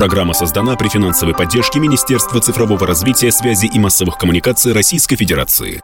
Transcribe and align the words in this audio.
Программа 0.00 0.32
создана 0.32 0.76
при 0.76 0.88
финансовой 0.88 1.34
поддержке 1.34 1.78
Министерства 1.78 2.40
цифрового 2.40 2.86
развития, 2.86 3.30
связи 3.30 3.66
и 3.66 3.78
массовых 3.78 4.16
коммуникаций 4.16 4.72
Российской 4.72 5.14
Федерации. 5.14 5.82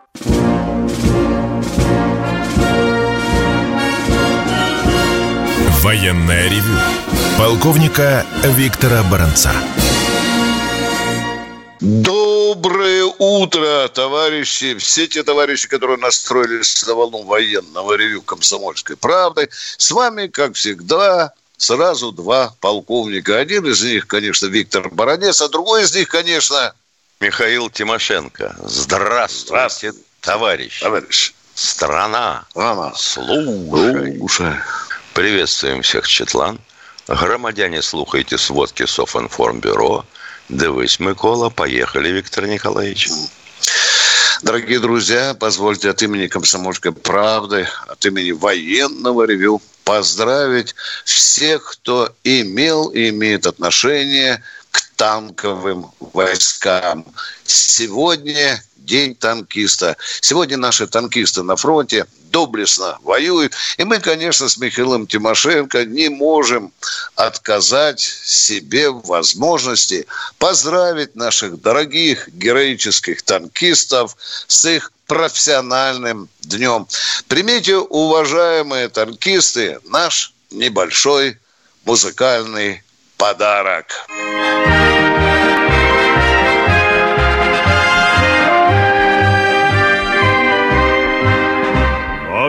Военная 5.82 6.48
ревю. 6.48 6.78
Полковника 7.36 8.24
Виктора 8.42 9.02
Баранца. 9.02 9.52
Доброе 11.80 13.04
утро, 13.18 13.86
товарищи, 13.88 14.78
все 14.78 15.08
те 15.08 15.24
товарищи, 15.24 15.68
которые 15.68 15.98
настроились 15.98 16.86
на 16.86 16.94
волну 16.94 17.22
военного 17.24 17.92
ревю 17.92 18.22
комсомольской 18.22 18.96
правды. 18.96 19.50
С 19.52 19.90
вами, 19.90 20.28
как 20.28 20.54
всегда, 20.54 21.34
сразу 21.56 22.12
два 22.12 22.54
полковника. 22.60 23.38
Один 23.38 23.66
из 23.66 23.82
них, 23.82 24.06
конечно, 24.06 24.46
Виктор 24.46 24.88
Баранец, 24.90 25.40
а 25.40 25.48
другой 25.48 25.84
из 25.84 25.94
них, 25.94 26.08
конечно... 26.08 26.74
Михаил 27.18 27.70
Тимошенко. 27.70 28.54
Здравствуйте, 28.62 29.46
Здравствуйте. 29.48 29.98
товарищ. 30.20 30.80
Товарищ. 30.80 31.32
Страна. 31.54 32.44
Страна. 32.50 32.92
Слушай. 32.94 34.18
Слушай. 34.18 34.54
Приветствуем 35.14 35.80
всех, 35.80 36.06
Четлан. 36.06 36.60
Громадяне, 37.08 37.80
слухайте 37.80 38.36
сводки 38.36 38.84
Софинформбюро. 38.84 40.04
Дивись, 40.50 41.00
Микола. 41.00 41.48
Поехали, 41.48 42.10
Виктор 42.10 42.46
Николаевич. 42.46 43.08
Дорогие 44.42 44.78
друзья, 44.78 45.32
позвольте 45.32 45.88
от 45.88 46.02
имени 46.02 46.26
«Комсомольской 46.26 46.92
правды», 46.92 47.66
от 47.88 48.04
имени 48.04 48.32
военного 48.32 49.24
ревю 49.24 49.62
поздравить 49.86 50.74
всех, 51.04 51.64
кто 51.70 52.12
имел 52.24 52.88
и 52.88 53.10
имеет 53.10 53.46
отношение 53.46 54.42
к 54.72 54.82
танковым 54.96 55.92
войскам. 56.12 57.06
Сегодня 57.44 58.60
день 58.76 59.14
танкиста. 59.14 59.96
Сегодня 60.20 60.56
наши 60.56 60.88
танкисты 60.88 61.44
на 61.44 61.54
фронте 61.54 62.04
доблестно 62.36 62.98
воюют. 63.02 63.54
И 63.78 63.84
мы, 63.84 63.98
конечно, 63.98 64.46
с 64.46 64.58
Михаилом 64.58 65.06
Тимошенко 65.06 65.86
не 65.86 66.10
можем 66.10 66.70
отказать 67.14 68.00
себе 68.00 68.90
в 68.90 69.06
возможности 69.06 70.06
поздравить 70.38 71.16
наших 71.16 71.62
дорогих 71.62 72.28
героических 72.28 73.22
танкистов 73.22 74.16
с 74.46 74.66
их 74.66 74.92
профессиональным 75.06 76.28
днем. 76.42 76.86
Примите, 77.26 77.76
уважаемые 77.76 78.90
танкисты, 78.90 79.78
наш 79.84 80.34
небольшой 80.50 81.38
музыкальный 81.86 82.82
подарок. 83.16 83.86
На 84.10 84.85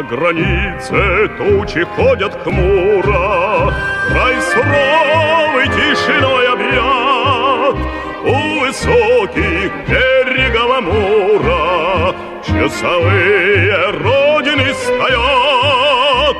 границе 0.09 1.27
тучи 1.38 1.83
ходят 1.95 2.33
хмуро, 2.44 3.73
Край 4.09 4.41
суровый 4.41 5.67
тишиной 5.67 6.47
объят. 6.53 7.75
У 8.23 8.59
высоких 8.61 9.72
берегов 9.88 10.77
Амура 10.77 12.16
Часовые 12.47 13.89
родины 13.91 14.73
стоят. 14.73 16.38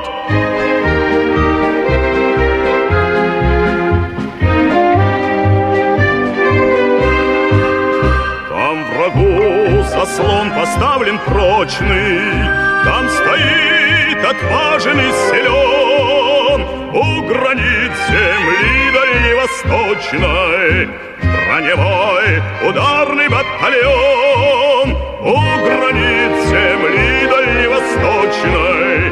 Там 8.48 8.84
врагу 8.84 9.82
заслон 9.82 10.50
поставлен 10.52 11.18
прочный, 11.26 12.67
Там 12.84 13.08
стоит 13.08 14.24
отважный 14.24 15.12
силен 15.12 16.62
У 16.94 17.22
границ 17.26 17.92
земли 18.08 18.92
дальневосточной. 18.92 20.88
Броневой 21.20 22.42
ударный 22.68 23.28
батальон 23.28 24.96
У 25.20 25.34
границ 25.64 26.48
земли 26.48 27.26
дальневосточной. 27.28 29.10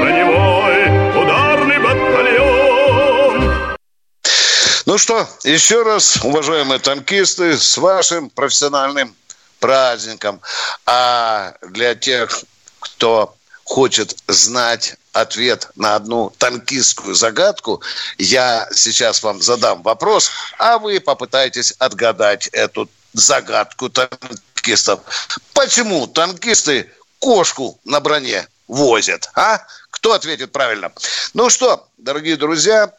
Броневой 0.00 0.80
ударный 1.22 1.78
батальон. 1.78 2.12
Ну 4.86 4.98
что, 4.98 5.28
еще 5.44 5.82
раз, 5.82 6.18
уважаемые 6.24 6.78
танкисты, 6.78 7.56
с 7.56 7.76
вашим 7.78 8.30
профессиональным 8.30 9.14
праздником. 9.60 10.40
А 10.86 11.54
для 11.62 11.94
тех, 11.94 12.44
кто 12.82 13.34
хочет 13.64 14.16
знать 14.26 14.96
ответ 15.12 15.68
на 15.76 15.94
одну 15.94 16.32
танкистскую 16.38 17.14
загадку, 17.14 17.80
я 18.18 18.68
сейчас 18.74 19.22
вам 19.22 19.40
задам 19.40 19.82
вопрос, 19.82 20.30
а 20.58 20.78
вы 20.78 21.00
попытаетесь 21.00 21.72
отгадать 21.78 22.48
эту 22.48 22.88
загадку 23.12 23.88
танкистов. 23.88 25.00
Почему 25.52 26.06
танкисты 26.06 26.90
кошку 27.18 27.78
на 27.84 28.00
броне 28.00 28.46
возят, 28.68 29.30
а? 29.34 29.60
Кто 29.90 30.14
ответит 30.14 30.50
правильно? 30.50 30.90
Ну 31.34 31.48
что, 31.50 31.86
дорогие 31.98 32.36
друзья, 32.36 32.92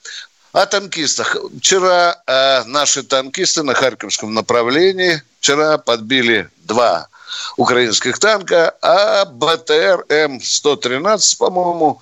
о 0.54 0.66
танкистах. 0.68 1.36
Вчера 1.58 2.22
э, 2.26 2.64
наши 2.66 3.04
танкисты 3.04 3.64
на 3.64 3.74
Харьковском 3.74 4.34
направлении 4.34 5.22
вчера 5.40 5.80
подбили 5.80 6.50
два 6.64 7.10
украинских 7.58 8.20
танка, 8.20 8.76
а 8.82 9.26
БТР 9.26 10.06
М-113, 10.10 11.38
по-моему, 11.38 12.02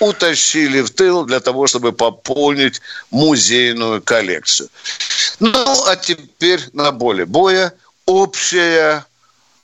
утащили 0.00 0.80
в 0.80 0.90
тыл 0.90 1.24
для 1.24 1.40
того, 1.40 1.66
чтобы 1.66 1.92
пополнить 1.92 2.80
музейную 3.10 4.02
коллекцию. 4.02 4.68
Ну, 5.40 5.84
а 5.86 5.96
теперь 5.96 6.60
на 6.72 6.92
поле 6.92 7.24
боя 7.24 7.72
общая 8.06 9.04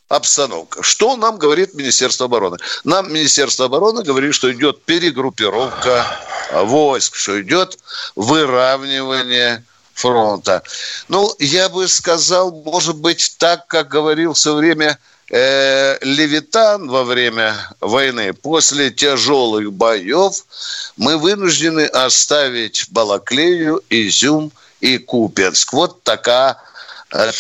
обстановка. 0.08 0.82
Что 0.82 1.16
нам 1.16 1.38
говорит 1.38 1.74
Министерство 1.74 2.26
обороны? 2.26 2.58
Нам 2.84 3.12
Министерство 3.12 3.66
обороны 3.66 4.02
говорит, 4.02 4.34
что 4.34 4.52
идет 4.52 4.82
перегруппировка 4.84 6.04
войск, 6.52 7.16
что 7.16 7.40
идет 7.40 7.78
выравнивание 8.14 9.64
фронта. 9.94 10.62
Ну, 11.08 11.34
я 11.38 11.68
бы 11.68 11.88
сказал, 11.88 12.50
может 12.50 12.96
быть, 12.96 13.36
так, 13.38 13.66
как 13.66 13.88
говорил 13.88 14.34
все 14.34 14.54
время 14.54 14.98
э, 15.30 15.98
Левитан 16.02 16.88
во 16.88 17.04
время 17.04 17.54
войны, 17.80 18.32
после 18.32 18.90
тяжелых 18.90 19.72
боев 19.72 20.44
мы 20.96 21.16
вынуждены 21.16 21.86
оставить 21.86 22.86
Балаклею, 22.90 23.82
Изюм 23.88 24.52
и 24.80 24.98
Купенск. 24.98 25.72
Вот 25.72 26.02
такая 26.02 26.58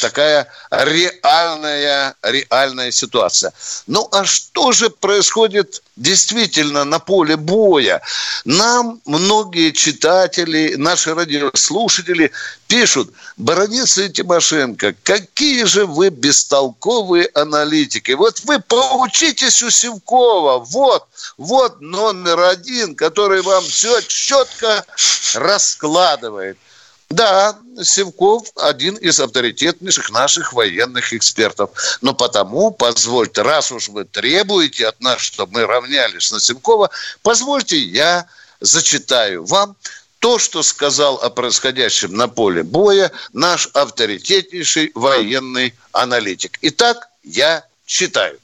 такая 0.00 0.46
реальная, 0.70 2.14
реальная 2.22 2.92
ситуация. 2.92 3.52
Ну 3.86 4.08
а 4.12 4.24
что 4.24 4.72
же 4.72 4.88
происходит 4.88 5.82
действительно 5.96 6.84
на 6.84 7.00
поле 7.00 7.36
боя? 7.36 8.00
Нам 8.44 9.00
многие 9.04 9.72
читатели, 9.72 10.74
наши 10.76 11.14
радиослушатели 11.14 12.30
пишут, 12.68 13.12
Бородец 13.36 13.98
и 13.98 14.08
Тимошенко, 14.10 14.94
какие 15.02 15.64
же 15.64 15.86
вы 15.86 16.10
бестолковые 16.10 17.28
аналитики. 17.34 18.12
Вот 18.12 18.40
вы 18.44 18.60
поучитесь 18.60 19.62
у 19.62 19.70
Севкова. 19.70 20.60
Вот, 20.60 21.06
вот 21.36 21.80
номер 21.80 22.40
один, 22.40 22.94
который 22.94 23.42
вам 23.42 23.64
все 23.64 24.00
четко 24.02 24.84
раскладывает. 25.34 26.58
Да, 27.10 27.58
Севков 27.82 28.48
один 28.56 28.96
из 28.96 29.20
авторитетнейших 29.20 30.10
наших 30.10 30.52
военных 30.52 31.12
экспертов. 31.12 31.70
Но 32.00 32.14
потому, 32.14 32.70
позвольте, 32.70 33.42
раз 33.42 33.70
уж 33.72 33.88
вы 33.88 34.04
требуете 34.04 34.88
от 34.88 35.00
нас, 35.00 35.20
чтобы 35.20 35.52
мы 35.52 35.66
равнялись 35.66 36.30
на 36.32 36.40
Севкова, 36.40 36.90
позвольте 37.22 37.78
я 37.78 38.26
зачитаю 38.60 39.44
вам 39.44 39.76
то, 40.18 40.38
что 40.38 40.62
сказал 40.62 41.16
о 41.16 41.28
происходящем 41.28 42.14
на 42.14 42.28
поле 42.28 42.62
боя 42.62 43.12
наш 43.34 43.68
авторитетнейший 43.74 44.90
военный 44.94 45.74
аналитик. 45.92 46.58
Итак, 46.62 47.08
я 47.22 47.64
Читаю. 47.86 48.38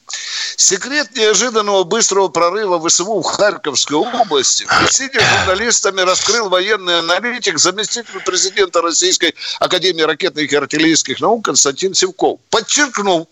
Секрет 0.55 1.15
неожиданного 1.15 1.83
быстрого 1.83 2.27
прорыва 2.27 2.79
ВСУ 2.87 3.21
в 3.21 3.23
Харьковской 3.23 3.97
области 3.97 4.63
в 4.63 4.83
беседе 4.83 5.19
с 5.19 5.23
журналистами 5.23 6.01
раскрыл 6.01 6.49
военный 6.49 6.99
аналитик, 6.99 7.57
заместитель 7.57 8.19
президента 8.23 8.81
Российской 8.81 9.33
Академии 9.59 10.03
ракетных 10.03 10.51
и 10.51 10.55
артиллерийских 10.55 11.19
наук 11.19 11.45
Константин 11.45 11.95
Севков. 11.95 12.39
Подчеркнул, 12.51 13.27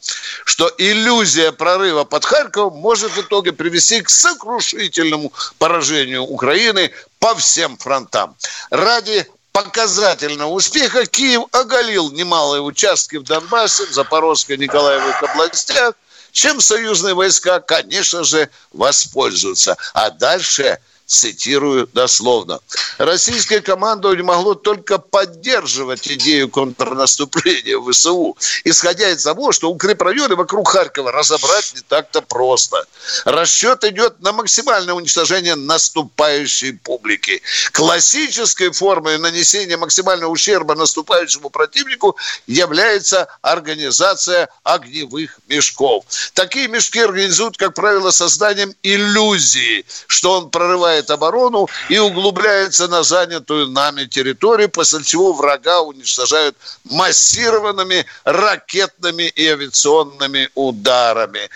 что 0.45 0.71
иллюзия 0.79 1.51
прорыва 1.51 2.05
под 2.05 2.25
Харьковом 2.25 2.77
может 2.77 3.11
в 3.11 3.21
итоге 3.21 3.53
привести 3.53 4.01
к 4.01 4.09
сокрушительному 4.09 5.31
поражению 5.59 6.23
Украины 6.23 6.91
по 7.19 7.35
всем 7.35 7.77
фронтам. 7.77 8.35
Ради 8.71 9.27
показательного 9.63 10.51
успеха 10.51 11.05
Киев 11.05 11.43
оголил 11.51 12.11
немалые 12.11 12.61
участки 12.61 13.17
в 13.17 13.23
Донбассе, 13.23 13.85
в 13.85 13.91
Запорожской, 13.91 14.57
Николаевых 14.57 15.21
областях, 15.21 15.95
чем 16.31 16.61
союзные 16.61 17.13
войска, 17.13 17.59
конечно 17.59 18.23
же, 18.23 18.49
воспользуются. 18.71 19.75
А 19.93 20.11
дальше 20.11 20.79
цитирую 21.09 21.87
дословно. 21.91 22.59
Российское 22.97 23.61
командование 23.61 24.23
могло 24.23 24.53
только 24.53 24.99
поддерживать 24.99 26.07
идею 26.07 26.49
контрнаступления 26.49 27.77
в 27.77 27.91
ВСУ, 27.91 28.37
исходя 28.63 29.09
из 29.09 29.23
того, 29.23 29.51
что 29.51 29.71
укрепрайоны 29.71 30.35
вокруг 30.35 30.69
Харькова 30.69 31.11
разобрать 31.11 31.73
не 31.75 31.81
так-то 31.81 32.21
просто. 32.21 32.85
Расчет 33.25 33.83
идет 33.83 34.21
на 34.21 34.33
максимальное 34.33 34.93
уничтожение 34.93 35.55
наступающей 35.55 36.73
публики. 36.73 37.41
Классической 37.71 38.71
формой 38.71 39.17
нанесения 39.17 39.77
максимального 39.77 40.29
ущерба 40.29 40.75
наступающему 40.75 41.49
противнику 41.49 42.15
является 42.45 43.27
организация 43.41 44.49
огневых 44.63 45.39
мешков. 45.47 46.05
Такие 46.33 46.67
мешки 46.67 46.99
организуют, 46.99 47.57
как 47.57 47.73
правило, 47.73 48.11
созданием 48.11 48.75
иллюзии, 48.83 49.85
что 50.07 50.33
он 50.33 50.49
прорывает 50.51 50.98
прорывает 50.99 51.09
оборону 51.09 51.67
и 51.89 51.99
углубляется 51.99 52.87
на 52.87 53.03
занятую 53.03 53.67
нами 53.67 54.05
территорию, 54.05 54.69
после 54.69 55.03
чего 55.03 55.33
врага 55.33 55.81
уничтожают 55.81 56.55
массированными 56.89 58.05
ракетными 58.25 59.23
и 59.23 59.47
авиационными 59.47 60.49
ударами. 60.55 61.49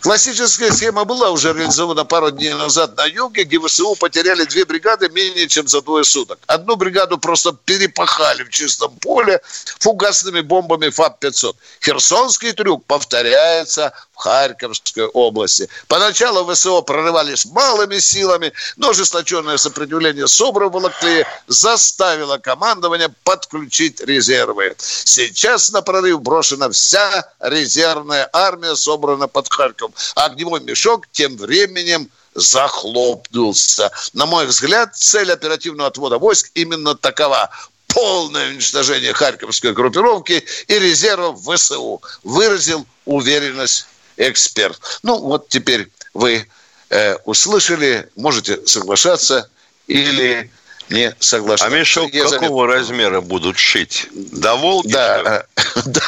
Классическая 0.00 0.70
схема 0.70 1.04
была 1.04 1.30
уже 1.30 1.52
реализована 1.52 2.04
пару 2.04 2.30
дней 2.30 2.52
назад 2.54 2.96
на 2.96 3.06
юге, 3.06 3.44
где 3.44 3.58
ВСУ 3.58 3.94
потеряли 3.94 4.44
две 4.44 4.64
бригады 4.64 5.08
менее 5.08 5.48
чем 5.48 5.66
за 5.66 5.80
двое 5.80 6.04
суток. 6.04 6.38
Одну 6.46 6.76
бригаду 6.76 7.18
просто 7.18 7.52
перепахали 7.64 8.44
в 8.44 8.50
чистом 8.50 8.94
поле 9.00 9.40
фугасными 9.78 10.42
бомбами 10.42 10.88
ФАП-500. 10.88 11.56
Херсонский 11.80 12.52
трюк 12.52 12.84
повторяется 12.86 13.92
в 14.14 14.18
Харьковской 14.18 15.06
области. 15.06 15.68
Поначалу 15.88 16.44
ВСО 16.52 16.80
прорывались 16.82 17.44
малыми 17.46 17.98
силами, 17.98 18.52
но 18.76 18.90
ожесточенное 18.90 19.56
сопротивление 19.56 20.28
СОБРа 20.28 20.68
в 20.68 20.72
Балаклее 20.72 21.26
заставило 21.46 22.38
командование 22.38 23.08
подключить 23.24 24.00
резервы. 24.00 24.74
Сейчас 24.78 25.70
на 25.70 25.82
прорыв 25.82 26.22
брошена 26.22 26.70
вся 26.70 27.28
резервная 27.40 28.28
армия, 28.32 28.76
собрана 28.76 29.28
под 29.28 29.48
Харьков. 29.52 29.90
Огневой 30.14 30.60
мешок 30.60 31.06
тем 31.12 31.36
временем 31.36 32.08
захлопнулся. 32.34 33.90
На 34.12 34.26
мой 34.26 34.46
взгляд, 34.46 34.96
цель 34.96 35.32
оперативного 35.32 35.88
отвода 35.88 36.18
войск 36.18 36.50
именно 36.54 36.94
такова 36.94 37.50
полное 37.88 38.50
уничтожение 38.50 39.12
Харьковской 39.12 39.72
группировки 39.72 40.44
и 40.66 40.78
резервов 40.78 41.40
ВСУ, 41.40 42.02
выразил 42.24 42.84
уверенность 43.04 43.86
эксперт. 44.16 44.80
Ну, 45.02 45.18
вот 45.18 45.48
теперь 45.48 45.90
вы 46.12 46.46
э, 46.90 47.16
услышали, 47.24 48.08
можете 48.16 48.66
соглашаться 48.66 49.48
или 49.86 50.50
не 50.90 51.14
соглашаться. 51.18 51.74
А 51.74 51.78
мешок 51.78 52.12
Я 52.12 52.24
какого 52.24 52.38
заметил. 52.40 52.66
размера 52.66 53.20
будут 53.20 53.58
шить? 53.58 54.08
До 54.12 54.56
Волги? 54.56 54.92
Да, 54.92 55.44
да, 55.84 56.02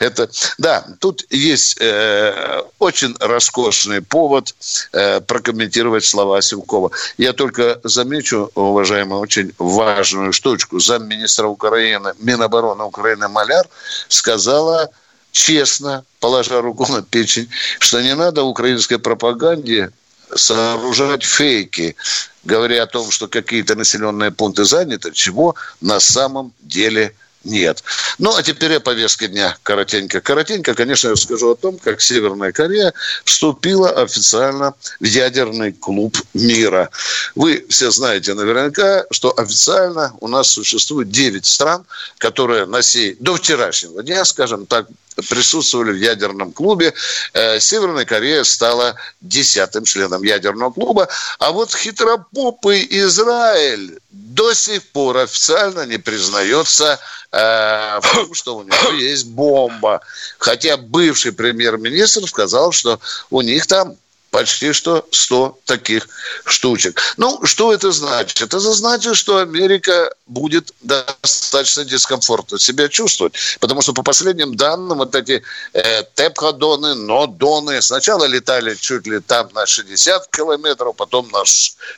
это, 0.00 0.30
да, 0.58 0.84
тут 1.00 1.24
есть 1.30 1.76
э, 1.80 2.62
очень 2.78 3.16
роскошный 3.18 4.00
повод 4.00 4.54
э, 4.92 5.20
прокомментировать 5.20 6.04
слова 6.04 6.40
Силкова. 6.40 6.90
Я 7.18 7.32
только 7.32 7.80
замечу, 7.82 8.50
уважаемый, 8.54 9.18
очень 9.18 9.52
важную 9.58 10.32
штучку. 10.32 10.78
Замминистра 10.78 11.46
Украины, 11.46 12.14
Минобороны 12.18 12.84
Украины 12.84 13.28
Маляр 13.28 13.66
сказала 14.08 14.90
честно, 15.32 16.04
положа 16.20 16.60
руку 16.60 16.86
на 16.86 17.02
печень, 17.02 17.48
что 17.80 18.00
не 18.00 18.14
надо 18.14 18.44
украинской 18.44 18.98
пропаганде 18.98 19.90
сооружать 20.34 21.24
фейки, 21.24 21.96
говоря 22.44 22.84
о 22.84 22.86
том, 22.86 23.10
что 23.10 23.28
какие-то 23.28 23.74
населенные 23.74 24.30
пункты 24.30 24.64
заняты, 24.64 25.10
чего 25.12 25.54
на 25.80 26.00
самом 26.00 26.52
деле 26.60 27.14
нет. 27.44 27.82
Ну, 28.18 28.34
а 28.36 28.42
теперь 28.42 28.76
о 28.76 28.80
повестке 28.80 29.28
дня 29.28 29.56
коротенько. 29.62 30.20
Коротенько, 30.20 30.74
конечно, 30.74 31.08
я 31.08 31.16
скажу 31.16 31.50
о 31.50 31.56
том, 31.56 31.78
как 31.78 32.00
Северная 32.00 32.52
Корея 32.52 32.92
вступила 33.24 33.90
официально 33.90 34.74
в 35.00 35.04
ядерный 35.04 35.72
клуб 35.72 36.16
мира. 36.34 36.90
Вы 37.34 37.64
все 37.68 37.90
знаете 37.90 38.34
наверняка, 38.34 39.04
что 39.10 39.34
официально 39.36 40.12
у 40.20 40.28
нас 40.28 40.50
существует 40.50 41.10
9 41.10 41.44
стран, 41.44 41.84
которые 42.18 42.66
на 42.66 42.82
сей, 42.82 43.16
до 43.18 43.34
вчерашнего 43.36 44.02
дня, 44.02 44.24
скажем 44.24 44.66
так, 44.66 44.86
присутствовали 45.28 45.92
в 45.92 45.96
ядерном 45.96 46.52
клубе. 46.52 46.94
Э, 47.32 47.60
Северная 47.60 48.04
Корея 48.04 48.44
стала 48.44 48.94
десятым 49.20 49.84
членом 49.84 50.22
ядерного 50.22 50.72
клуба. 50.72 51.08
А 51.38 51.50
вот 51.50 51.74
хитропопый 51.74 52.86
Израиль 52.90 53.98
до 54.10 54.54
сих 54.54 54.82
пор 54.88 55.18
официально 55.18 55.86
не 55.86 55.98
признается 55.98 56.98
э, 57.30 58.00
в 58.00 58.14
том, 58.14 58.34
что 58.34 58.56
у 58.56 58.62
него 58.62 58.92
есть 58.92 59.26
бомба. 59.26 60.00
Хотя 60.38 60.76
бывший 60.76 61.32
премьер-министр 61.32 62.26
сказал, 62.26 62.72
что 62.72 63.00
у 63.30 63.40
них 63.42 63.66
там 63.66 63.96
почти 64.32 64.72
что 64.72 65.06
100 65.12 65.58
таких 65.66 66.08
штучек. 66.46 67.00
Ну, 67.18 67.44
что 67.44 67.72
это 67.72 67.92
значит? 67.92 68.40
Это 68.40 68.58
значит, 68.58 69.14
что 69.14 69.36
Америка 69.36 70.12
будет 70.26 70.72
достаточно 70.80 71.84
дискомфортно 71.84 72.58
себя 72.58 72.88
чувствовать. 72.88 73.34
Потому 73.60 73.82
что 73.82 73.92
по 73.92 74.02
последним 74.02 74.56
данным 74.56 74.98
вот 74.98 75.14
эти 75.14 75.42
э, 75.74 76.02
тепходоны, 76.14 76.94
нодоны 76.94 77.82
сначала 77.82 78.24
летали 78.24 78.74
чуть 78.74 79.06
ли 79.06 79.20
там 79.20 79.50
на 79.52 79.66
60 79.66 80.26
километров, 80.28 80.96
потом 80.96 81.28
на 81.30 81.44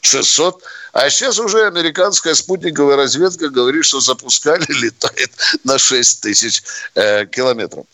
600 0.01 0.63
а 0.95 1.11
сейчас 1.11 1.41
уже 1.41 1.67
американская 1.67 2.35
спутниковая 2.35 2.97
разведка 2.97 3.49
говорит, 3.49 3.85
что 3.85 3.99
запускали, 3.99 4.65
летает 4.69 5.31
на 5.65 5.77
6 5.77 6.21
тысяч 6.23 6.63
э, 6.95 7.27
километров. 7.27 7.85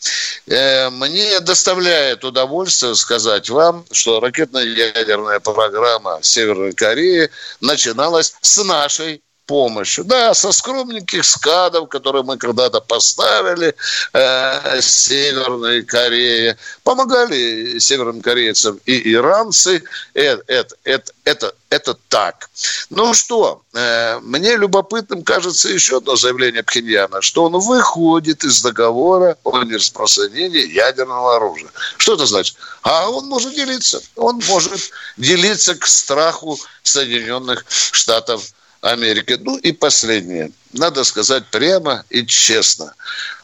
Э, 0.45 0.91
мне 0.91 1.39
доставляет 1.39 2.23
удовольствие 2.23 2.93
сказать 2.93 3.49
вам, 3.49 3.85
что 3.91 4.19
ракетно-ядерная 4.19 5.39
программа 5.39 6.19
Северной 6.21 6.73
Кореи 6.73 7.31
начиналась 7.59 8.35
с 8.41 8.63
нашей 8.63 9.23
помощью. 9.51 10.05
Да, 10.05 10.33
со 10.33 10.53
скромненьких 10.53 11.25
скадов, 11.25 11.89
которые 11.89 12.23
мы 12.23 12.37
когда-то 12.37 12.79
поставили 12.79 13.75
э, 14.13 14.81
Северной 14.81 15.83
Корее. 15.83 16.57
Помогали 16.83 17.77
северным 17.79 18.21
корейцам 18.21 18.79
и 18.85 19.13
иранцы. 19.13 19.83
Это, 20.13 20.43
это, 20.47 20.75
это, 20.85 21.11
это, 21.25 21.53
это 21.69 21.93
так. 22.07 22.49
Ну 22.89 23.13
что, 23.13 23.61
э, 23.73 24.19
мне 24.21 24.55
любопытным 24.55 25.21
кажется 25.23 25.67
еще 25.67 25.97
одно 25.97 26.15
заявление 26.15 26.63
Пхеньяна, 26.63 27.21
что 27.21 27.43
он 27.43 27.59
выходит 27.59 28.45
из 28.45 28.61
договора 28.61 29.35
о 29.43 29.63
нераспространении 29.63 30.65
ядерного 30.73 31.35
оружия. 31.35 31.71
Что 31.97 32.13
это 32.13 32.25
значит? 32.25 32.55
А 32.83 33.09
он 33.09 33.25
может 33.25 33.53
делиться. 33.53 34.01
Он 34.15 34.39
может 34.47 34.91
делиться 35.17 35.75
к 35.75 35.85
страху 35.85 36.57
Соединенных 36.83 37.65
Штатов 37.67 38.41
Америки. 38.41 38.60
Ну 38.81 39.57
и 39.57 39.71
последнее. 39.71 40.51
Надо 40.73 41.03
сказать 41.03 41.45
прямо 41.51 42.03
и 42.09 42.25
честно. 42.25 42.93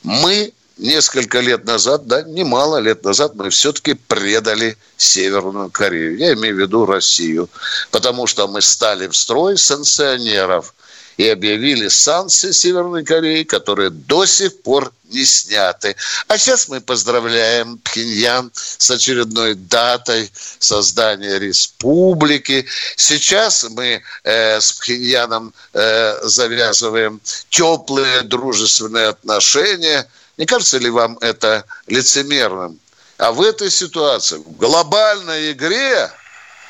Мы 0.04 0.54
несколько 0.78 1.40
лет 1.40 1.66
назад, 1.66 2.08
да, 2.08 2.22
немало 2.24 2.78
лет 2.78 3.04
назад, 3.04 3.36
мы 3.36 3.50
все-таки 3.50 3.94
предали 3.94 4.78
Северную 4.98 5.70
Корею. 5.70 6.18
Я 6.18 6.34
имею 6.34 6.56
в 6.56 6.60
виду 6.60 6.86
Россию. 6.86 7.50
Потому 7.92 8.28
что 8.28 8.48
мы 8.48 8.62
стали 8.62 9.08
в 9.08 9.16
строй 9.16 9.58
санкционеров 9.58 10.74
и 11.18 11.28
объявили 11.28 11.88
санкции 11.88 12.52
Северной 12.52 13.04
Кореи, 13.04 13.44
которые 13.44 13.90
до 13.90 14.26
сих 14.26 14.62
пор 14.62 14.94
не 15.10 15.26
сняты. 15.26 15.96
А 16.28 16.38
сейчас 16.38 16.68
мы 16.68 16.80
поздравляем 16.80 17.80
Пхеньян 17.80 18.52
с 18.54 18.92
очередной 18.92 19.56
датой 19.56 20.32
создания 20.60 21.40
республики. 21.40 22.66
Сейчас 22.96 23.66
мы 23.70 24.02
э, 24.24 24.62
с 24.62 24.74
Пхеньяном 24.74 25.54
э, 25.74 26.20
завязываем 26.24 27.20
теплые 27.50 28.22
дружественные 28.22 29.08
отношения. 29.08 30.08
Не 30.38 30.46
кажется 30.46 30.78
ли 30.78 30.90
вам 30.90 31.18
это 31.20 31.64
лицемерным? 31.88 32.80
А 33.18 33.32
в 33.32 33.42
этой 33.42 33.72
ситуации, 33.72 34.38
в 34.38 34.58
глобальной 34.58 35.52
игре, 35.54 36.12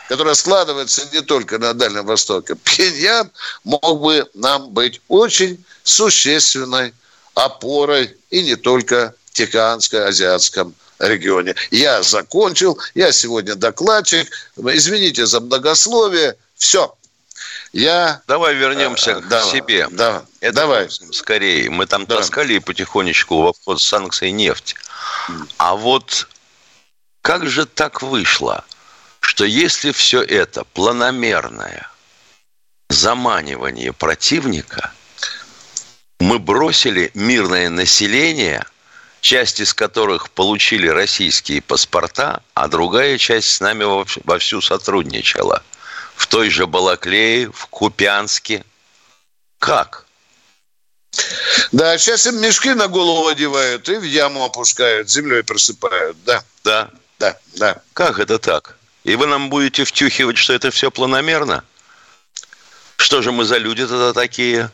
которая 0.08 0.36
складывается 0.36 1.08
не 1.12 1.22
только 1.22 1.60
на 1.60 1.74
Дальнем 1.74 2.06
Востоке, 2.06 2.56
Пхеньян 2.56 3.30
мог 3.64 4.02
бы 4.02 4.30
нам 4.34 4.70
быть 4.70 5.02
очень 5.08 5.64
существенной 5.84 6.94
опорой 7.36 8.16
и 8.30 8.44
не 8.44 8.56
только 8.56 9.14
в 9.26 9.40
Тихоанско-Азиатском 9.40 10.74
регионе. 11.00 11.56
Я 11.72 12.02
закончил, 12.02 12.80
я 12.96 13.12
сегодня 13.12 13.56
докладчик. 13.56 14.30
Извините 14.58 15.26
за 15.26 15.40
многословие. 15.40 16.36
Все. 16.56 16.94
Я... 17.74 18.22
Давай 18.28 18.56
вернемся 18.56 19.12
э, 19.12 19.22
к 19.22 19.28
да, 19.28 19.44
себе. 19.44 19.88
Да, 19.92 20.26
Это 20.40 20.54
давай. 20.56 20.90
скорее. 20.90 21.70
Мы 21.70 21.86
там 21.86 22.06
Да. 22.06 22.18
таскали 22.18 22.58
потихонечку 22.60 23.44
в 23.44 23.48
обход 23.48 23.82
санкций 23.82 24.32
нефть. 24.32 24.76
А 25.58 25.76
вот 25.76 26.28
как 27.22 27.46
же 27.46 27.66
так 27.66 28.02
вышло, 28.02 28.64
что 29.28 29.44
если 29.44 29.92
все 29.92 30.22
это 30.22 30.64
планомерное 30.64 31.92
заманивание 32.90 33.92
противника, 33.92 34.94
мы 36.22 36.40
бросили 36.40 37.12
мирное 37.14 37.70
население, 37.70 38.66
часть 39.20 39.60
из 39.60 39.74
которых 39.74 40.30
получили 40.30 40.88
российские 40.88 41.62
паспорта, 41.62 42.42
а 42.54 42.70
другая 42.70 43.18
часть 43.18 43.52
с 43.52 43.60
нами 43.60 43.84
вовсю- 43.84 44.62
сотрудничала. 44.62 45.62
В 46.16 46.26
той 46.28 46.50
же 46.50 46.66
Балаклее, 46.66 47.52
в 47.52 47.68
Купянске. 47.68 48.64
Как? 49.60 50.06
Да, 51.74 51.98
сейчас 51.98 52.26
им 52.28 52.40
мешки 52.40 52.74
на 52.74 52.88
голову 52.88 53.28
одевают 53.28 53.90
и 53.90 53.98
в 53.98 54.04
яму 54.04 54.46
опускают, 54.46 55.10
землей 55.10 55.44
присыпают. 55.44 56.16
Да, 56.24 56.42
Да. 56.64 56.90
да, 57.20 57.38
да. 57.58 57.82
Как 57.92 58.20
это 58.20 58.40
так? 58.40 58.77
И 59.08 59.16
вы 59.16 59.26
нам 59.26 59.50
будете 59.50 59.86
втюхивать, 59.86 60.38
что 60.38 60.52
это 60.52 60.70
все 60.70 60.92
планомерно? 60.92 61.64
Что 62.98 63.22
же 63.22 63.32
мы 63.32 63.46
за 63.46 63.58
люди 63.58 63.88
тогда 63.88 64.12
такие? 64.12 64.70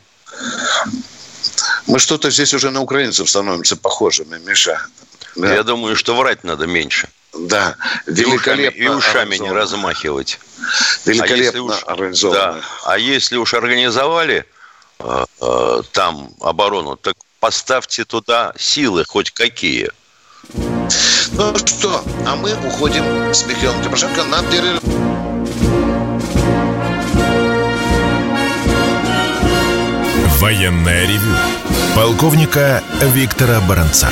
Мы 1.85 1.99
что-то 1.99 2.31
здесь 2.31 2.51
уже 2.55 2.71
на 2.71 2.81
украинцев 2.81 3.29
становимся 3.29 3.75
похожими, 3.75 4.39
Миша. 4.39 4.83
Да, 5.35 5.53
Я 5.53 5.61
думаю, 5.61 5.95
что 5.95 6.15
врать 6.15 6.43
надо 6.43 6.65
меньше. 6.65 7.09
да. 7.33 7.75
И 8.07 8.09
ушами, 8.09 8.31
великолепно 8.31 8.81
и 8.81 8.87
ушами 8.87 9.35
не 9.37 9.51
размахивать. 9.51 10.39
Великолепно 11.05 11.59
а 11.59 11.63
уж, 11.65 11.83
организовано. 11.85 12.53
да, 12.53 12.61
а 12.85 12.97
если 12.97 13.37
уж 13.37 13.53
организовали 13.53 14.47
э, 14.97 15.25
э, 15.41 15.81
там 15.91 16.31
оборону, 16.41 16.95
так 16.95 17.17
поставьте 17.39 18.03
туда 18.03 18.53
силы 18.57 19.05
хоть 19.05 19.29
какие. 19.29 19.91
Ну 21.31 21.55
что, 21.57 22.03
а 22.25 22.35
мы 22.35 22.53
уходим 22.67 23.03
с 23.33 23.45
Михаилом 23.45 23.81
Тимошенко 23.83 24.23
на 24.25 24.43
перерыв. 24.43 24.81
Военное 30.39 31.07
ревю 31.07 31.35
полковника 31.95 32.83
Виктора 33.01 33.61
Баранца. 33.61 34.09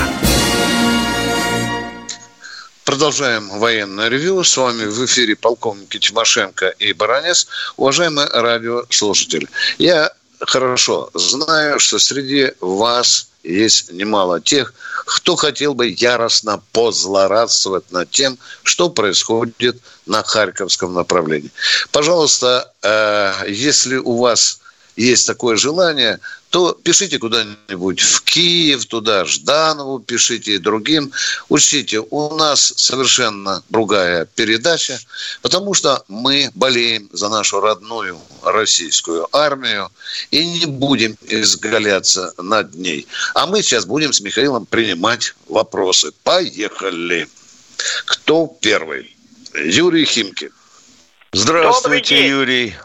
Продолжаем 2.84 3.50
военное 3.60 4.10
ревю. 4.10 4.44
С 4.44 4.58
вами 4.58 4.86
в 4.86 5.06
эфире 5.06 5.36
полковники 5.36 5.98
Тимошенко 6.00 6.70
и 6.70 6.94
Баранец. 6.94 7.48
Уважаемые 7.78 8.28
радиослушатели, 8.28 9.48
я 9.78 10.12
хорошо 10.40 11.10
знаю, 11.14 11.80
что 11.80 12.00
среди 12.00 12.52
вас 12.60 13.31
есть 13.44 13.92
немало 13.92 14.40
тех, 14.42 14.74
кто 15.06 15.36
хотел 15.36 15.74
бы 15.74 15.88
яростно 15.88 16.62
позлорадствовать 16.72 17.92
над 17.92 18.10
тем, 18.10 18.38
что 18.64 18.90
происходит 18.90 19.82
на 20.06 20.24
Харьковском 20.24 20.94
направлении. 20.94 21.52
Пожалуйста, 21.92 22.72
э, 22.82 23.50
если 23.50 23.98
у 23.98 24.18
вас 24.18 24.60
есть 24.96 25.28
такое 25.28 25.56
желание, 25.56 26.20
то 26.50 26.74
пишите 26.74 27.18
куда-нибудь 27.18 28.02
в 28.02 28.22
Киев, 28.24 28.86
туда 28.86 29.24
Жданову, 29.26 30.00
пишите 30.00 30.56
и 30.56 30.58
другим. 30.58 31.12
Учтите, 31.48 32.00
у 32.10 32.36
нас 32.36 32.74
совершенно 32.76 33.64
другая 33.70 34.26
передача, 34.26 35.00
потому 35.42 35.74
что 35.74 36.04
мы 36.10 36.52
болеем 36.54 37.10
за 37.14 37.30
нашу 37.30 37.62
родную 37.62 38.20
российскую 38.44 39.28
армию 39.36 39.90
и 40.30 40.46
не 40.46 40.66
будем 40.66 41.18
изгаляться 41.22 42.34
над 42.38 42.76
ней. 42.76 43.08
А 43.34 43.48
мы 43.48 43.64
сейчас 43.64 43.86
будем 43.86 44.12
с 44.12 44.20
Михаилом 44.20 44.66
принимать 44.66 45.34
вопросы. 45.48 46.12
Поехали. 46.24 47.30
Кто 48.06 48.48
первый? 48.60 49.16
Юрий 49.54 50.06
Химкин. 50.06 50.52
Здравствуйте. 51.32 52.28
Юрий. 52.28 52.76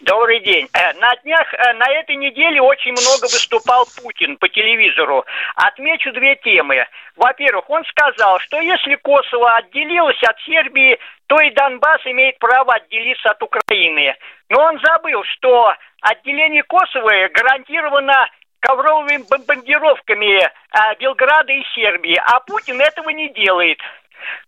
Добрый 0.00 0.40
день. 0.40 0.66
Э, 0.72 0.94
На 0.94 1.14
днях, 1.16 1.52
э, 1.52 1.72
на 1.74 1.86
этой 1.90 2.16
неделе 2.16 2.62
очень 2.62 2.92
много 2.92 3.24
выступал 3.24 3.86
Путин 4.02 4.38
по 4.38 4.48
телевизору. 4.48 5.26
Отмечу 5.56 6.10
две 6.12 6.36
темы. 6.36 6.86
Во-первых, 7.16 7.68
он 7.68 7.84
сказал, 7.84 8.38
что 8.40 8.60
если 8.60 8.94
Косово 8.94 9.56
отделилось 9.56 10.22
от 10.22 10.40
Сербии, 10.40 10.98
то 11.26 11.38
и 11.40 11.50
Донбасс 11.50 12.00
имеет 12.06 12.38
право 12.38 12.74
отделиться 12.74 13.30
от 13.30 13.42
Украины. 13.42 14.16
Но 14.48 14.62
он 14.62 14.80
забыл, 14.80 15.22
что 15.24 15.74
отделение 16.00 16.62
Косово 16.62 17.28
гарантировано 17.34 18.26
ковровыми 18.60 19.22
бомбардировками 19.28 20.44
э, 20.44 20.50
Белграда 20.98 21.52
и 21.52 21.62
Сербии, 21.74 22.18
а 22.24 22.40
Путин 22.40 22.80
этого 22.80 23.10
не 23.10 23.28
делает. 23.34 23.78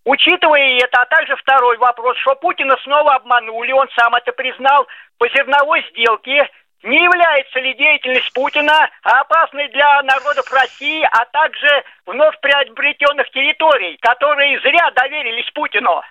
Учитывая 0.05 0.79
это, 0.79 1.03
а 1.03 1.07
также 1.07 1.37
второй 1.37 1.77
вопрос, 1.79 2.17
что 2.19 2.35
Путина 2.37 2.77
снова 2.85 3.15
обманули, 3.15 3.73
он 3.73 3.89
сам 3.99 4.15
это 4.15 4.33
признал, 4.33 4.87
по 5.19 5.29
зерновой 5.29 5.85
сделке, 5.91 6.49
не 6.83 6.97
является 7.03 7.61
ли 7.61 7.75
деятельность 7.75 8.33
Путина 8.33 8.91
опасной 9.03 9.69
для 9.69 10.03
народов 10.03 10.51
России, 10.53 11.07
а 11.13 11.25
также 11.27 11.69
вновь 12.07 12.35
приобретенных 12.41 13.31
территорий, 13.31 13.97
которые 14.01 14.59
зря 14.61 14.91
доверились 14.97 15.49
Путину? 15.55 16.03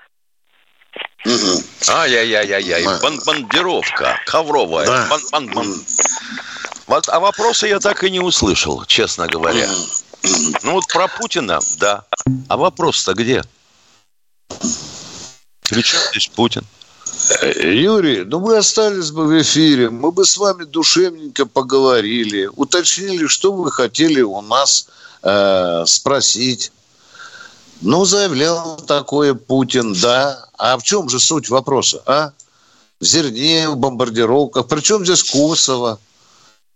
Мгм. 1.26 1.58
Ай-яй-яй-яй-яй. 1.90 2.84
Бан- 3.02 3.20
Бандировка. 3.26 4.18
Ковровая. 4.26 4.86
Да. 4.86 5.08
Бан- 5.10 5.22
бан- 5.32 5.54
бан. 5.54 5.66
Вот, 6.88 7.08
а 7.10 7.20
вопросы 7.20 7.68
я 7.68 7.80
так 7.80 8.04
и 8.04 8.10
не 8.10 8.20
услышал, 8.20 8.86
честно 8.86 9.28
говоря. 9.28 9.66
Ну 10.64 10.74
вот 10.74 10.88
про 10.88 11.08
Путина, 11.08 11.60
да. 11.78 12.06
А 12.48 12.58
вопрос-то 12.58 13.14
где? 13.14 13.44
При 15.70 15.82
чем 15.82 16.00
здесь 16.12 16.28
Путин? 16.28 16.66
Э, 17.42 17.74
Юрий, 17.74 18.24
ну 18.26 18.40
мы 18.40 18.58
остались 18.58 19.12
бы 19.12 19.26
в 19.26 19.42
эфире, 19.42 19.90
мы 19.90 20.12
бы 20.12 20.26
с 20.26 20.38
вами 20.38 20.66
душевненько 20.66 21.46
поговорили, 21.46 22.50
уточнили, 22.56 23.28
что 23.28 23.54
вы 23.54 23.72
хотели 23.72 24.22
у 24.22 24.42
нас 24.42 24.88
э, 25.24 25.84
спросить. 25.86 26.72
Ну, 27.82 28.06
заявлял 28.06 28.78
такое 28.78 29.34
Путин, 29.34 29.94
да. 29.94 30.46
А 30.58 30.78
в 30.78 30.84
чем 30.84 31.10
же 31.10 31.20
суть 31.20 31.50
вопроса, 31.50 32.04
а? 32.06 32.32
В 33.00 33.06
зерне, 33.06 33.70
в 33.70 33.76
бомбардировках. 33.76 34.68
Причем 34.68 35.04
здесь 35.04 35.24
Косово? 35.24 36.00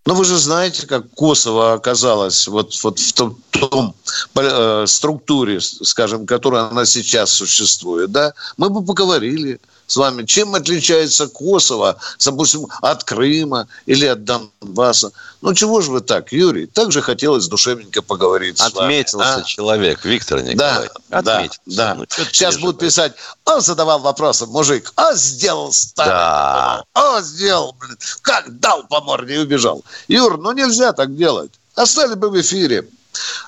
Ну, 0.08 0.14
вы 0.14 0.24
же 0.24 0.38
знаете, 0.38 0.86
как 0.86 1.10
Косово 1.16 1.74
оказалось 1.74 2.48
вот, 2.48 2.80
вот 2.84 3.00
в 3.00 3.14
том, 3.14 3.38
том 3.50 3.96
э, 4.36 4.86
структуре, 4.88 5.60
скажем, 5.60 6.28
которая 6.28 6.70
она 6.70 6.86
сейчас 6.86 7.32
существует, 7.32 8.12
да? 8.12 8.34
Мы 8.58 8.70
бы 8.70 8.86
поговорили 8.86 9.60
с 9.88 9.96
вами, 9.98 10.26
чем 10.26 10.56
отличается 10.56 11.28
Косово, 11.28 11.98
допустим, 12.24 12.68
от 12.82 13.04
Крыма 13.04 13.68
или 13.86 14.06
от 14.06 14.24
Донбасса. 14.24 15.12
Ну, 15.42 15.54
чего 15.54 15.82
же 15.82 15.92
вы 15.92 16.02
так, 16.02 16.32
Юрий? 16.32 16.66
Так 16.66 16.92
же 16.92 17.02
хотелось 17.02 17.48
душевненько 17.48 18.02
поговорить 18.02 18.58
с 18.58 18.74
вами. 18.74 18.96
Отметился 19.00 19.36
а? 19.36 19.44
человек, 19.44 20.04
Виктор 20.04 20.42
Николаевич. 20.42 20.92
да, 21.10 21.18
Отметился. 21.20 21.62
да. 21.66 21.96
Ну, 21.96 22.06
Сейчас 22.10 22.58
будут 22.58 22.80
писать, 22.80 23.14
он 23.46 23.62
задавал 23.62 24.00
вопросы, 24.00 24.48
мужик, 24.48 24.92
а 24.96 25.14
сделал 25.14 25.72
старый. 25.72 26.12
Да. 26.12 26.84
А 26.94 27.22
сделал, 27.22 27.76
блин, 27.80 27.98
как 28.22 28.60
дал 28.60 28.84
по 28.88 29.02
морде 29.02 29.36
и 29.36 29.38
убежал. 29.38 29.84
Юр, 30.08 30.38
ну 30.38 30.52
нельзя 30.52 30.94
так 30.94 31.16
делать. 31.16 31.52
Остали 31.76 32.16
бы 32.16 32.30
в 32.30 32.42
эфире. 32.42 32.88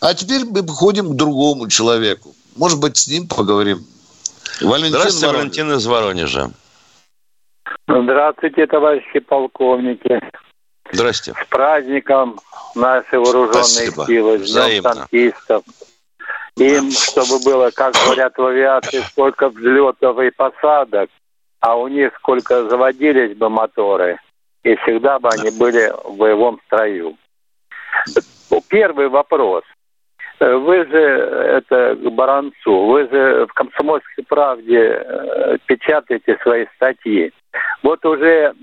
А 0.01 0.13
теперь 0.13 0.45
мы 0.45 0.65
ходим 0.67 1.09
к 1.09 1.15
другому 1.15 1.67
человеку. 1.67 2.35
Может 2.55 2.79
быть, 2.79 2.97
с 2.97 3.07
ним 3.07 3.27
поговорим. 3.27 3.85
Валентин 4.61 4.89
Здравствуйте, 4.89 5.27
Воронин. 5.27 5.39
Валентин 5.39 5.71
из 5.71 5.87
Воронежа. 5.87 6.51
Здравствуйте, 7.87 8.67
товарищи 8.67 9.19
полковники. 9.19 10.19
Здрасте. 10.91 11.33
С 11.33 11.47
праздником 11.49 12.39
наши 12.75 13.19
вооруженные 13.19 13.63
Спасибо. 13.63 14.05
силы, 14.05 14.39
с 14.39 14.53
Днем 14.53 14.83
танкистов. 14.83 15.63
Им, 16.57 16.91
чтобы 16.91 17.39
было, 17.43 17.69
как 17.71 17.93
говорят 17.93 18.37
в 18.37 18.45
авиации, 18.45 19.01
сколько 19.01 19.49
взлетов 19.49 20.17
и 20.19 20.31
посадок, 20.31 21.09
а 21.59 21.75
у 21.75 21.87
них 21.87 22.13
сколько 22.17 22.67
заводились 22.67 23.37
бы 23.37 23.49
моторы, 23.49 24.17
и 24.63 24.75
всегда 24.77 25.19
бы 25.19 25.29
они 25.29 25.51
были 25.51 25.93
в 26.03 26.15
боевом 26.15 26.59
строю. 26.65 27.15
Первый 28.69 29.07
вопрос. 29.07 29.63
Вы 30.39 30.85
же, 30.85 30.99
это 30.99 31.95
к 31.95 32.11
Баранцу, 32.11 32.85
вы 32.85 33.07
же 33.09 33.47
в 33.47 33.53
«Комсомольской 33.53 34.23
правде» 34.23 35.03
э, 35.03 35.57
печатаете 35.65 36.37
свои 36.43 36.67
статьи. 36.75 37.31
Вот 37.81 38.05
уже 38.05 38.53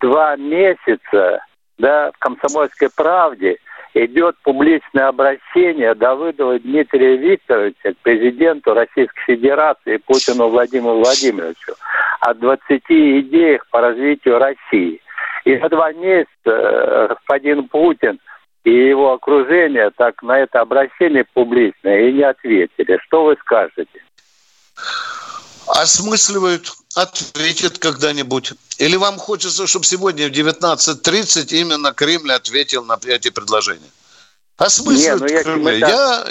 два 0.00 0.34
месяца 0.36 1.44
да, 1.78 2.10
в 2.12 2.18
«Комсомольской 2.18 2.88
правде» 2.96 3.58
идет 3.94 4.36
публичное 4.42 5.06
обращение 5.06 5.94
Давыдова 5.94 6.58
Дмитрия 6.58 7.16
Викторовича 7.16 7.92
к 7.92 7.96
президенту 8.02 8.74
Российской 8.74 9.22
Федерации 9.26 9.98
Путину 9.98 10.48
Владимиру 10.48 10.96
Владимировичу 10.96 11.74
о 12.20 12.34
20 12.34 12.82
идеях 12.88 13.66
по 13.70 13.80
развитию 13.80 14.38
России. 14.38 15.00
И 15.44 15.56
за 15.58 15.68
два 15.68 15.92
месяца 15.92 16.28
э, 16.46 17.08
господин 17.08 17.68
Путин 17.68 18.18
и 18.64 18.70
его 18.70 19.12
окружение 19.12 19.90
так 19.96 20.22
на 20.22 20.38
это 20.38 20.60
обращение 20.60 21.24
публичное 21.24 22.08
и 22.08 22.12
не 22.12 22.22
ответили. 22.22 22.98
Что 23.06 23.24
вы 23.24 23.36
скажете? 23.40 24.02
Осмысливают, 25.66 26.72
ответят 26.94 27.78
когда-нибудь. 27.78 28.54
Или 28.78 28.96
вам 28.96 29.18
хочется, 29.18 29.66
чтобы 29.66 29.84
сегодня 29.84 30.28
в 30.28 30.32
19.30 30.32 31.54
именно 31.54 31.92
Кремль 31.92 32.32
ответил 32.32 32.84
на 32.84 32.98
эти 33.06 33.30
предложения? 33.30 33.90
Осмысливают 34.56 35.30
Не, 35.30 35.36
ну, 35.36 35.42
Кремль. 35.42 35.78
Я, 35.80 36.26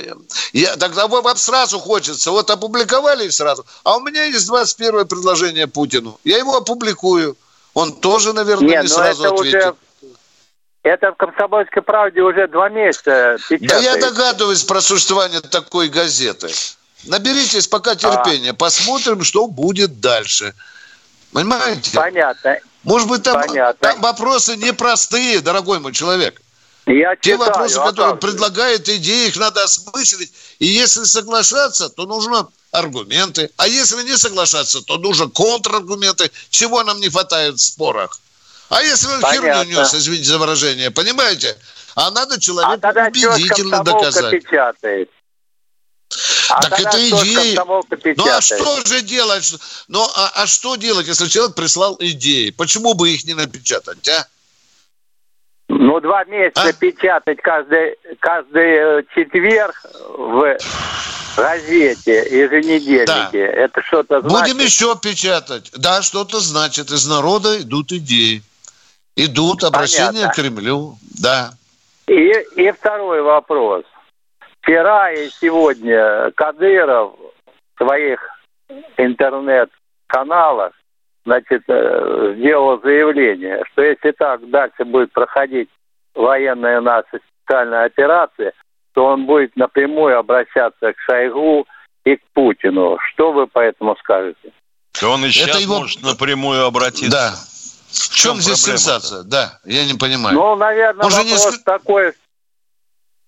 я, 0.54 0.75
тогда 0.78 1.08
вам 1.08 1.36
сразу 1.38 1.78
хочется. 1.78 2.32
Вот 2.32 2.50
опубликовали 2.50 3.28
и 3.28 3.32
сразу. 3.32 3.66
А 3.84 3.98
у 3.98 4.02
меня 4.02 4.25
есть 4.25 4.48
21 4.48 5.08
предложение 5.08 5.68
Путину. 5.68 6.20
Я 6.24 6.38
его 6.38 6.58
опубликую. 6.58 7.38
Он 7.74 7.94
тоже, 7.94 8.34
наверное, 8.34 8.68
не, 8.68 8.75
Не, 8.75 8.82
ну 8.84 8.88
сразу 8.88 9.24
это 9.24 9.36
ответит. 9.36 9.60
уже 9.60 9.75
это 10.84 11.13
в 11.13 11.16
«Комсомольской 11.16 11.82
правде» 11.82 12.22
уже 12.22 12.48
два 12.48 12.70
месяца 12.70 13.38
Да 13.50 13.78
я 13.80 13.98
догадываюсь 13.98 14.63
про 14.63 14.82
существование 14.82 15.42
такой 15.42 15.88
газеты. 15.88 16.50
Наберитесь 17.06 17.68
пока 17.68 17.96
терпения, 17.96 18.54
посмотрим, 18.54 19.24
что 19.24 19.48
будет 19.48 20.00
дальше. 20.00 20.54
Понимаете? 21.32 21.92
Понятно. 21.96 22.60
Может 22.84 23.08
быть, 23.08 23.24
там, 23.24 23.42
Понятно. 23.42 23.75
там 23.80 24.02
вопросы 24.02 24.56
непростые, 24.58 25.40
дорогой 25.40 25.80
мой 25.80 25.94
человек. 25.94 26.42
Я 26.86 27.16
Те 27.16 27.32
читаю, 27.32 27.50
вопросы, 27.50 27.78
а 27.78 27.86
которые 27.86 28.16
предлагают 28.18 28.90
идеи, 28.90 29.30
их 29.30 29.38
надо 29.38 29.63
осмыслить. 29.63 30.34
И 30.60 30.66
если 30.66 31.04
соглашаться, 31.06 31.90
то 31.90 32.06
нужно 32.06 32.50
аргументы. 32.72 33.50
А 33.56 33.68
если 33.68 34.04
не 34.04 34.18
соглашаться, 34.18 34.82
то 34.82 34.98
нужно 34.98 35.30
контраргументы. 35.30 36.30
Чего 36.50 36.84
нам 36.84 37.00
не 37.00 37.10
хватает 37.10 37.56
в 37.56 37.62
спорах? 37.62 38.20
А 38.74 38.82
если 38.82 39.08
он 39.08 39.22
херню 39.22 39.42
Понятно. 39.42 39.70
нес, 39.70 39.94
извините 39.94 40.25
за 40.25 40.39
выражение, 40.39 40.89
понимаете? 40.89 41.56
А 41.96 42.10
надо 42.10 42.36
А 42.36 42.39
человеку 42.39 42.82
тогда 42.82 43.06
ж 43.06 43.08
убедительно 43.08 43.84
доказать. 43.84 44.32
печатает? 44.32 45.10
А 46.50 46.62
Так 46.62 46.80
это 46.80 47.10
идеи. 47.10 47.56
Ну 48.18 48.27
а 48.27 48.42
что 48.42 48.86
же 48.86 49.01
делать? 49.01 49.56
Ну 49.88 50.03
а, 50.15 50.32
а 50.36 50.48
что 50.48 50.75
делать, 50.75 51.08
если 51.08 51.27
человек 51.27 51.56
прислал 51.56 51.98
идеи? 52.00 52.50
Почему 52.50 52.96
бы 52.96 53.12
их 53.12 53.25
не 53.25 53.36
напечатать, 53.36 54.08
а? 54.10 54.27
Ну, 55.70 56.00
два 56.01 56.24
месяца 56.25 56.63
А? 56.63 56.74
печатать 56.74 57.42
каждый, 57.42 57.96
каждый 58.20 59.00
э, 59.00 59.03
четверг 59.15 59.86
в 60.18 60.58
газете, 61.38 62.27
еженедельнике. 62.30 63.06
Да. 63.06 63.30
Это 63.34 63.82
что-то 63.82 64.22
значит? 64.22 64.39
Будем 64.39 64.60
еще 64.60 64.96
печатать. 64.98 65.72
Да, 65.75 66.01
что-то 66.01 66.39
значит. 66.39 66.92
Из 66.92 67.08
народа 67.08 67.62
идут 67.62 67.92
идеи. 67.92 68.44
Идут 69.15 69.63
обращения 69.63 70.12
Понятно. 70.12 70.29
к 70.32 70.36
Кремлю. 70.36 70.96
Да. 71.22 71.51
И, 72.08 72.32
и 72.55 72.72
второй 72.72 73.22
вопрос. 73.22 73.84
Вчера 74.62 75.12
и 75.12 75.29
сегодня 75.29 76.32
Кадыров 76.32 77.13
в 77.75 77.77
своих 77.77 78.20
интернет-каналах 78.98 80.74
значит, 81.25 81.63
э, 81.67 82.36
сделал 82.38 82.82
заявление, 82.82 83.63
что 83.72 83.82
если 83.84 84.12
так 84.12 84.50
дальше 84.50 84.84
будет 84.86 85.12
проходить 85.12 85.70
военная 86.15 86.82
наша 86.82 87.20
специальная 87.41 87.86
операция, 87.86 88.53
то 88.93 89.05
он 89.05 89.25
будет 89.25 89.55
напрямую 89.55 90.17
обращаться 90.17 90.93
к 90.93 91.00
Шойгу 91.00 91.65
и 92.05 92.15
к 92.15 92.22
Путину. 92.34 92.98
Что 93.13 93.32
вы 93.32 93.48
по 93.48 93.60
этому 93.60 93.96
скажете? 93.98 94.51
Он 95.03 95.25
и 95.25 95.29
сейчас 95.29 95.62
его- 95.62 95.79
может 95.79 96.03
напрямую 96.03 96.65
обратиться. 96.65 97.12
Да. 97.12 97.34
В 97.94 98.10
чем, 98.16 98.34
чем 98.34 98.42
здесь 98.42 98.62
сенсация? 98.64 99.24
Да, 99.24 99.60
я 99.66 99.86
не 99.86 99.94
понимаю. 99.94 100.36
Ну, 100.36 100.56
наверное, 100.56 101.06
Он 101.06 101.12
не 101.26 101.34
вопрос 101.34 101.56
ск- 101.56 101.64
такой, 101.64 102.14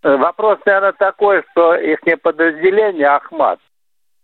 э, 0.03 0.15
вопрос, 0.17 0.59
наверное, 0.65 0.93
такой, 0.93 1.43
что 1.51 1.75
их 1.75 1.99
подразделение 2.21 3.07
Ахмат, 3.07 3.59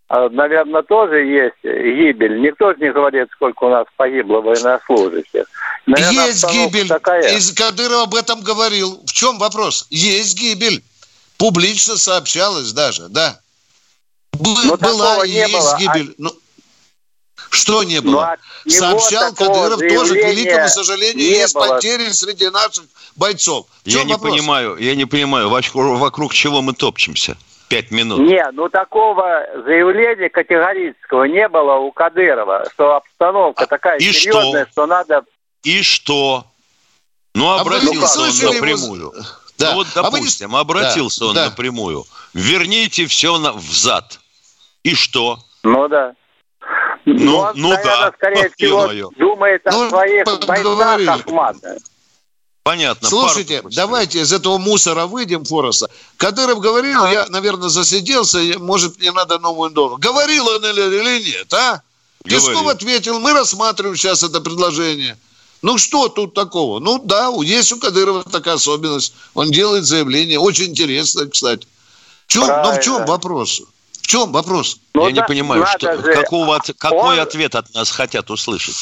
а, 0.08 0.30
наверное, 0.30 0.82
тоже 0.82 1.18
есть 1.24 1.64
гибель. 1.64 2.42
Никто 2.42 2.74
же 2.74 2.80
не 2.80 2.92
говорит, 2.92 3.30
сколько 3.34 3.66
у 3.66 3.70
нас 3.70 3.86
погибло 3.96 4.42
военнослужащих. 4.42 5.46
Наверное, 5.86 6.28
Есть 6.28 6.46
гибель. 6.52 6.88
Такая. 6.88 7.36
Из 7.38 7.54
Кадыров 7.54 8.04
об 8.04 8.16
этом 8.16 8.42
говорил. 8.42 9.02
В 9.06 9.12
чем 9.14 9.38
вопрос? 9.38 9.88
Есть 9.90 10.38
гибель. 10.38 10.84
Публично 11.38 11.98
сообщалось 11.98 12.72
даже, 12.74 13.10
да. 13.10 13.40
Бы- 14.34 14.66
Но 14.66 14.78
была 14.78 15.26
и 15.26 15.30
не 15.30 15.36
есть 15.38 15.54
было. 15.54 15.74
А- 15.74 15.78
гибель. 15.80 16.16
Ну, 16.18 16.32
что 17.50 17.84
не 17.84 18.00
Ну, 18.00 18.12
было? 18.14 18.38
него 18.66 18.78
Сообщал 18.80 19.34
Кадыров 19.34 19.80
тоже, 19.80 20.14
к 20.14 20.28
великому 20.28 20.68
сожалению, 20.70 21.18
не 21.18 21.24
есть 21.32 21.54
было. 21.54 21.68
потери 21.68 22.10
среди 22.12 22.50
наших 22.50 22.86
бойцов. 23.16 23.66
В 23.84 23.88
Я 23.88 24.00
чем 24.00 24.08
не 24.08 24.14
вопрос? 24.14 24.32
понимаю, 24.34 24.78
я 24.78 24.96
не 24.96 25.06
понимаю, 25.06 25.50
вокруг, 25.50 26.34
чего 26.34 26.62
мы 26.62 26.74
топчемся. 26.74 27.38
Пять 27.70 27.90
минут. 27.92 28.20
Не, 28.20 28.46
ну 28.52 28.68
такого 28.68 29.46
заявления 29.66 30.30
категорического 30.30 31.24
не 31.24 31.48
было 31.48 31.76
у 31.76 31.92
Кадырова, 31.92 32.66
что 32.74 32.96
обстановка 32.98 33.64
А, 33.64 33.68
такая 33.68 33.98
и 33.98 34.12
серьезная, 34.12 34.68
что 34.72 34.86
надо... 34.88 35.24
И 35.64 35.82
что? 35.82 36.46
Ну, 37.34 37.50
А 37.50 37.62
обратился 37.62 38.20
он 38.20 38.32
слышали 38.32 38.44
его- 38.44 38.54
напрямую. 38.56 39.14
Да. 39.58 39.70
Ну 39.70 39.76
вот, 39.76 39.88
А 39.96 40.04
вы 40.04 40.12
допустим, 40.18 40.56
обратился 40.56 41.20
Да, 41.22 41.26
он 41.28 41.36
да. 41.36 41.46
напрямую. 41.46 42.04
Верните 42.34 43.06
все 43.06 43.38
на, 43.38 43.54
взад. 43.54 44.20
И 44.84 44.94
что? 44.96 45.40
Ну 45.64 45.88
да. 45.88 46.14
Ну, 47.06 47.38
он, 47.38 47.54
ну 47.56 47.70
наверное, 47.70 48.12
да. 48.12 48.14
скорее 48.16 48.50
всего, 48.56 48.82
Ё-моё. 48.84 49.10
думает 49.18 49.66
о 49.68 49.72
Ну, 49.72 49.90
своих 49.90 50.26
поговорили. 50.26 51.08
бойцах 51.08 51.26
Ахмата. 51.28 51.78
Понятно. 52.64 53.10
Слушайте, 53.10 53.64
давайте 53.72 54.20
из 54.22 54.32
этого 54.32 54.60
мусора 54.60 55.08
выйдем, 55.08 55.44
Фороса. 55.46 55.90
Кадыров 56.18 56.60
говорил, 56.60 57.04
я, 57.08 57.26
наверное, 57.30 57.70
засиделся, 57.70 58.40
может, 58.60 59.00
мне 59.00 59.12
надо 59.12 59.40
новую 59.40 59.72
должность. 59.72 60.04
Говорил 60.04 60.48
он 60.48 60.64
или, 60.64 60.82
или 60.82 61.24
нет, 61.32 61.52
а? 61.54 61.82
Песков 62.24 62.52
Говорил. 62.54 62.70
ответил, 62.70 63.20
мы 63.20 63.34
рассматриваем 63.34 63.96
сейчас 63.98 64.22
это 64.22 64.42
предложение. 64.42 65.18
Ну, 65.64 65.80
что 65.80 66.08
тут 66.08 66.36
такого? 66.36 66.80
Ну, 66.80 67.00
да, 67.04 67.32
есть 67.42 67.72
у 67.72 67.80
Кадырова 67.80 68.24
такая 68.24 68.56
особенность. 68.56 69.14
Он 69.34 69.50
делает 69.50 69.86
заявление, 69.86 70.38
очень 70.40 70.66
интересное, 70.66 71.28
кстати. 71.28 71.68
В 72.28 72.32
чем, 72.32 72.46
но 72.48 72.74
в 72.74 72.80
чем 72.80 73.06
вопрос? 73.08 73.64
В 74.02 74.08
чем 74.08 74.32
вопрос? 74.32 74.80
Ну, 74.94 75.06
Я 75.06 75.12
не 75.12 75.20
да, 75.22 75.26
понимаю, 75.28 75.62
надо 75.62 75.78
что, 75.78 76.02
же- 76.02 76.14
какого 76.14 76.56
от- 76.56 76.72
какой 76.78 77.16
он- 77.18 77.20
ответ 77.20 77.56
от 77.56 77.74
нас 77.74 77.92
хотят 77.92 78.30
услышать. 78.30 78.76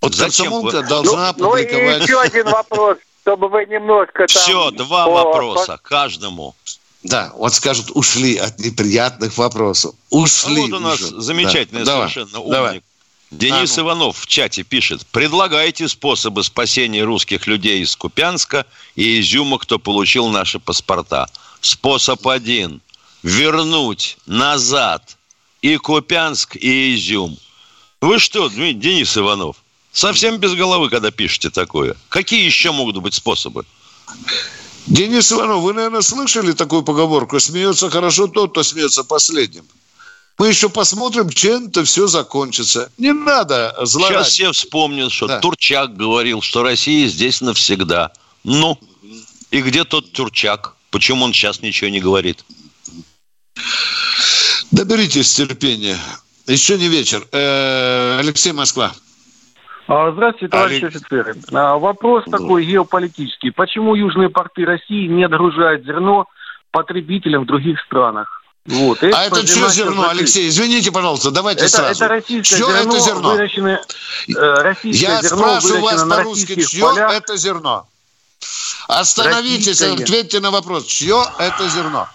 Вот 0.00 0.14
Зачем 0.14 0.46
комсомолка 0.46 0.76
вы- 0.82 0.88
должна 0.88 1.34
Ну, 1.36 1.44
ну 1.50 1.56
и 1.56 1.62
еще 1.62 2.20
один 2.20 2.44
вопрос, 2.46 2.98
чтобы 3.22 3.48
вы 3.48 3.66
немножко 3.66 4.26
там... 4.26 4.42
Все, 4.42 4.70
два 4.72 5.06
по- 5.06 5.12
вопроса 5.12 5.78
каждому. 5.82 6.54
Да, 7.04 7.32
вот 7.36 7.52
скажут, 7.54 7.90
ушли 7.94 8.36
от 8.36 8.58
неприятных 8.60 9.36
вопросов. 9.38 9.94
Ушли 10.10 10.58
А 10.58 10.66
вот 10.66 10.72
у 10.72 10.78
нас 10.80 11.00
уже. 11.00 11.20
замечательный 11.20 11.80
Да. 11.84 11.92
Давай, 11.92 12.10
совершенно 12.10 12.40
умник. 12.40 12.52
давай. 12.52 12.82
Денис 13.32 13.72
А, 13.78 13.80
ну. 13.80 13.86
Иванов 13.88 14.18
в 14.18 14.26
чате 14.26 14.62
пишет. 14.62 15.06
Предлагайте 15.06 15.88
способы 15.88 16.44
спасения 16.44 17.02
русских 17.02 17.46
людей 17.46 17.82
из 17.82 17.96
Купянска 17.96 18.66
и 18.94 19.20
Изюма, 19.20 19.58
кто 19.58 19.78
получил 19.78 20.28
наши 20.28 20.60
паспорта. 20.60 21.28
Способ 21.60 22.26
один. 22.28 22.80
Вернуть 23.22 24.16
назад 24.26 25.16
и 25.60 25.76
Купянск, 25.76 26.56
и 26.56 26.94
Изюм. 26.94 27.38
Вы 28.00 28.18
что, 28.18 28.48
Денис 28.48 29.16
Иванов, 29.16 29.56
совсем 29.92 30.38
без 30.38 30.54
головы, 30.54 30.90
когда 30.90 31.10
пишете 31.12 31.50
такое? 31.50 31.96
Какие 32.08 32.44
еще 32.44 32.72
могут 32.72 32.96
быть 32.98 33.14
способы? 33.14 33.64
Денис 34.88 35.30
Иванов, 35.30 35.60
вы, 35.62 35.72
наверное, 35.72 36.00
слышали 36.00 36.52
такую 36.52 36.82
поговорку? 36.82 37.38
Смеется 37.38 37.90
хорошо 37.90 38.26
тот, 38.26 38.50
кто 38.50 38.64
смеется 38.64 39.04
последним. 39.04 39.64
Мы 40.38 40.48
еще 40.48 40.68
посмотрим, 40.68 41.30
чем 41.30 41.68
это 41.68 41.84
все 41.84 42.08
закончится. 42.08 42.90
Не 42.98 43.12
надо 43.12 43.72
Сейчас 43.76 43.90
злорадить. 43.90 44.32
все 44.32 44.50
вспомнят, 44.50 45.12
что 45.12 45.28
Да. 45.28 45.38
Турчак 45.38 45.96
говорил, 45.96 46.42
что 46.42 46.64
Россия 46.64 47.06
здесь 47.06 47.40
навсегда. 47.40 48.10
Ну, 48.42 48.76
и 49.52 49.60
где 49.62 49.84
тот 49.84 50.10
Турчак? 50.12 50.74
Почему 50.90 51.24
он 51.26 51.32
сейчас 51.32 51.60
ничего 51.60 51.90
не 51.90 52.00
говорит? 52.00 52.44
Доберитесь 54.70 55.32
терпения. 55.34 55.98
Еще 56.46 56.78
не 56.78 56.88
вечер. 56.88 57.26
Э, 57.32 58.18
Алексей 58.18 58.52
Москва. 58.52 58.92
А, 59.88 60.10
Здравствуйте, 60.12 60.48
товарищи 60.48 60.84
Олег. 60.84 60.96
офицеры. 60.96 61.36
А, 61.52 61.76
Вопрос 61.78 62.24
такой 62.30 62.64
геополитический. 62.64 63.52
Почему 63.52 63.94
южные 63.94 64.28
порты 64.30 64.64
России 64.64 65.06
не 65.08 65.24
отгружают 65.24 65.84
зерно 65.84 66.26
потребителям 66.70 67.42
в 67.44 67.46
других 67.46 67.78
странах? 67.86 68.42
Вот. 68.64 69.02
А 69.02 69.06
Экспорт 69.08 69.44
это 69.44 69.46
что 69.52 69.68
зерно, 69.70 70.08
Алексей? 70.08 70.48
Извините, 70.48 70.92
пожалуйста, 70.92 71.32
давайте 71.32 71.62
Это, 71.64 71.76
сразу. 71.76 72.04
это 72.04 72.08
российское 72.14 72.56
Чье 72.56 72.66
зерно, 72.66 72.94
это 72.94 73.00
зерно? 73.00 73.30
выращенное, 73.32 73.82
э, 74.28 74.32
российское 74.62 75.04
Я 75.14 75.22
зерно, 75.22 75.36
спрашиваю 75.36 75.82
вас 75.82 76.02
по-русски, 76.08 76.62
чье 76.64 76.82
полях. 76.84 77.12
это 77.12 77.36
зерно? 77.36 77.86
Остановитесь 78.88 79.80
и 79.80 79.84
Российское. 79.84 80.04
ответьте 80.04 80.40
на 80.40 80.50
вопрос, 80.52 80.86
чье 80.86 81.24
это 81.38 81.68
зерно? 81.68 82.08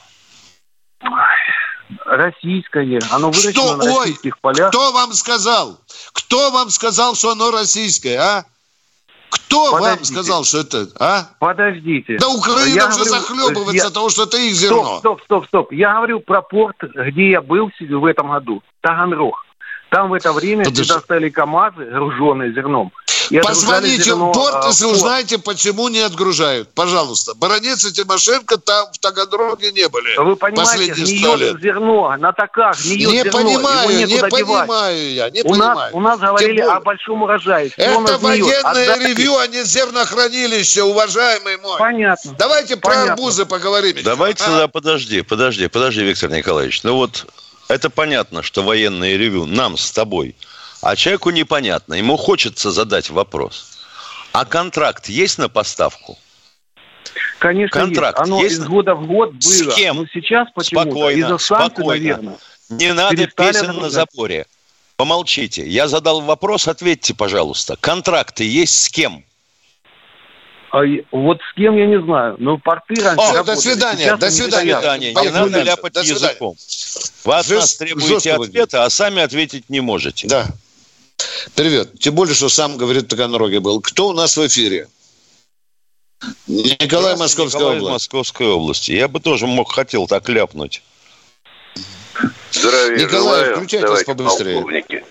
Российское. 2.18 3.00
Оно 3.12 3.28
выращено 3.32 3.52
Что? 3.54 3.76
на 3.78 3.84
Ой, 3.86 4.00
российских 4.00 4.40
полях. 4.40 4.70
Кто 4.70 4.92
вам 4.92 5.14
сказал? 5.14 5.80
Кто 6.14 6.52
вам 6.52 6.70
сказал, 6.70 7.16
что 7.16 7.32
оно 7.32 7.52
российское, 7.52 8.18
а? 8.18 8.46
Кто 9.30 9.72
вам 9.72 9.82
Подождите. 9.82 10.14
сказал, 10.14 10.44
что 10.46 10.60
это, 10.60 10.88
а? 11.00 11.30
Подождите. 11.40 12.18
Да 12.20 12.30
Украина 12.30 12.74
Я 12.76 12.88
уже 12.88 12.96
говорю, 13.04 13.12
захлебывается 13.12 13.84
я- 13.84 13.88
от 13.88 13.94
того, 13.94 14.10
что 14.10 14.24
это 14.24 14.38
их 14.38 14.54
зерно. 14.56 15.00
Стоп, 15.00 15.00
стоп, 15.00 15.22
стоп, 15.26 15.48
стоп. 15.48 15.72
Я 15.74 15.96
говорю 15.96 16.20
про 16.22 16.42
порт, 16.42 16.78
где 16.82 17.32
я 17.32 17.42
был 17.42 17.70
в 17.80 18.06
этом 18.06 18.30
году. 18.32 18.64
Таганрог. 18.82 19.44
Там 19.90 20.10
в 20.10 20.14
это 20.14 20.34
время 20.34 20.66
Подожди. 20.66 20.92
стали 20.92 21.30
КАМАЗы, 21.30 21.86
груженные 21.86 22.54
зерном. 22.54 22.92
И 23.30 23.40
Позвоните 23.40 24.14
в 24.16 24.32
порт, 24.32 24.56
а, 24.64 24.68
если 24.68 24.84
порт. 24.86 24.98
узнаете, 24.98 25.38
почему 25.38 25.88
не 25.90 26.00
отгружают. 26.00 26.74
Пожалуйста. 26.74 27.34
Баронец 27.36 27.84
и 27.86 27.92
Тимошенко 27.94 28.58
там 28.58 28.88
в 28.92 28.98
Таганроге 29.00 29.72
не 29.72 29.88
были. 29.90 30.18
Вы 30.18 30.36
понимаете, 30.36 30.94
гниет 30.94 31.40
лет. 31.40 31.62
зерно 31.62 32.16
на 32.18 32.32
таках, 32.34 32.80
гниет 32.84 33.10
Не 33.10 33.18
зерно. 33.24 33.32
понимаю, 33.32 33.90
не 33.98 34.06
девать. 34.06 34.32
понимаю 34.32 35.14
я, 35.14 35.30
не 35.30 35.42
У 35.44 35.56
нас, 35.56 35.68
понимаю. 35.70 35.96
у 35.96 36.00
нас 36.02 36.20
говорили 36.20 36.62
о 36.62 36.80
большом 36.80 37.24
урожае. 37.24 37.72
Это 37.78 38.00
нас 38.00 38.22
военное 38.22 38.60
Отдайте. 38.62 39.08
ревью, 39.08 39.38
а 39.38 39.48
не 39.48 39.64
зернохранилище, 39.64 40.84
уважаемый 40.84 41.58
мой. 41.58 41.78
Понятно. 41.78 42.36
Давайте 42.38 42.78
про 42.78 42.92
Понятно. 42.92 43.14
арбузы 43.14 43.46
поговорим. 43.46 43.98
Давайте 44.04 44.44
А? 44.44 44.48
тогда 44.48 44.68
подожди, 44.68 45.22
подожди, 45.22 45.68
подожди, 45.68 46.02
Виктор 46.04 46.30
Николаевич. 46.30 46.84
Ну 46.84 46.96
вот 46.96 47.26
это 47.68 47.90
понятно, 47.90 48.44
что 48.44 48.64
военное 48.64 49.18
ревю 49.18 49.46
нам 49.46 49.78
с 49.78 49.92
тобой. 49.92 50.36
А 50.88 50.96
человеку 50.96 51.32
непонятно. 51.32 51.96
Ему 51.96 52.16
хочется 52.16 52.72
задать 52.72 53.10
вопрос. 53.10 53.78
А 54.32 54.46
контракт 54.46 55.10
есть 55.10 55.38
на 55.38 55.50
поставку? 55.50 56.18
Конечно, 57.40 57.78
Контракт 57.82 58.20
есть. 58.20 58.30
Оно 58.32 58.42
есть? 58.42 58.56
из 58.56 58.64
года 58.64 58.96
в 58.96 59.06
год 59.06 59.32
было. 59.32 59.42
С 59.42 59.76
кем? 59.76 59.98
Но 59.98 60.06
сейчас 60.14 60.48
почему-то 60.56 60.90
Спокойно, 60.92 61.20
из-за 61.20 61.38
санкций, 61.40 61.72
спокойно. 61.84 62.00
наверное. 62.00 62.38
Не 62.70 62.94
надо 62.94 63.28
песен 63.28 63.76
на 63.76 63.90
запоре. 63.90 64.46
Помолчите. 64.96 65.68
Я 65.68 65.90
задал 65.90 66.22
вопрос, 66.22 66.70
ответьте, 66.70 67.14
пожалуйста. 67.14 67.76
Контракты 67.82 68.46
есть 68.46 68.80
с 68.86 68.88
кем? 68.88 69.26
А 70.72 70.84
вот 71.12 71.40
с 71.52 71.56
кем 71.58 71.76
я 71.76 71.86
не 71.86 72.02
знаю. 72.02 72.38
Но 72.40 72.60
порты 72.60 72.96
раньше 73.04 73.26
О, 73.26 73.32
до 73.32 73.38
работали. 73.40 73.56
свидания, 73.58 74.04
Сейчас 74.06 74.20
до 74.22 74.32
свидания. 74.32 74.78
стоят. 74.78 74.80
Свидание. 74.80 75.14
Не 75.14 75.30
надо 75.32 75.62
ляпать 75.64 75.92
До 75.92 76.04
свидания. 76.04 76.28
языком. 76.30 76.56
Вы 77.26 77.34
от 77.36 77.46
Жест- 77.46 77.60
нас 77.60 77.76
требуете 77.76 78.38
вы 78.38 78.46
ответа, 78.46 78.86
а 78.86 78.90
сами 78.90 79.22
ответить 79.22 79.70
не 79.70 79.82
можете. 79.82 80.30
Да. 80.30 80.46
Привет. 81.56 82.00
Тем 82.00 82.16
более, 82.16 82.36
что 82.36 82.50
сам, 82.50 82.78
говорит, 82.78 83.04
в 83.04 83.08
Таганроге 83.08 83.60
был. 83.60 83.82
Кто 83.82 84.10
у 84.10 84.14
нас 84.14 84.38
в 84.38 84.46
эфире? 84.48 84.88
Николай 86.48 87.16
Московская 87.16 87.60
Николай 87.60 87.78
область. 87.78 87.94
Московской 87.94 88.48
области. 88.48 88.92
Я 88.92 89.08
бы 89.08 89.20
тоже 89.20 89.46
мог, 89.48 89.72
хотел 89.72 90.08
так 90.08 90.28
ляпнуть. 90.30 90.82
Здравия 92.52 92.98
Николай, 92.98 93.46
желаю, 93.46 93.56
включайтесь 93.58 94.04
побыстрее. 94.04 94.56
полковники. 94.56 95.06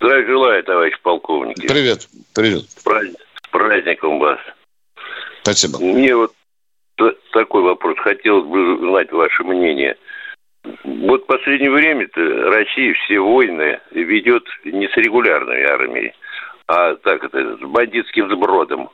Здравия 0.00 0.26
желаю, 0.26 0.64
товарищ 0.64 1.00
полковники. 1.02 1.66
Привет. 1.66 2.08
Привет. 2.34 2.64
С 2.70 2.82
праздник- 2.82 3.16
с 3.44 3.48
праздником 3.50 4.18
вас. 4.18 4.38
Спасибо. 5.42 5.78
Мне 5.78 6.14
вот 6.16 6.32
такой 7.32 7.62
вопрос. 7.62 7.96
Хотелось 7.98 8.46
бы 8.46 8.74
узнать 8.74 9.12
ваше 9.12 9.44
мнение. 9.44 9.96
Вот 10.84 11.22
в 11.22 11.26
последнее 11.26 11.70
время-то 11.70 12.20
Россия 12.50 12.94
все 12.94 13.20
войны 13.20 13.80
ведет 13.90 14.44
не 14.64 14.88
с 14.88 14.96
регулярной 14.96 15.62
армией, 15.64 16.12
а 16.66 16.94
так 16.96 17.24
это, 17.24 17.56
с 17.56 17.60
бандитским 17.60 18.30
сбродом. 18.30 18.90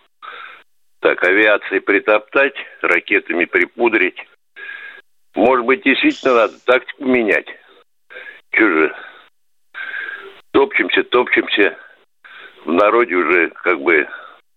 Так, 1.01 1.23
авиацией 1.25 1.81
притоптать, 1.81 2.55
ракетами 2.81 3.45
припудрить. 3.45 4.17
Может 5.35 5.67
быть, 5.67 5.83
действительно 5.83 6.35
надо 6.35 6.55
тактику 6.65 7.05
менять. 7.05 7.49
Че 8.53 8.69
же, 8.69 8.97
топчемся, 10.53 11.03
топчемся. 11.03 11.77
В 12.65 12.73
народе 12.73 13.15
уже 13.17 13.51
как 13.51 13.81
бы 13.81 14.09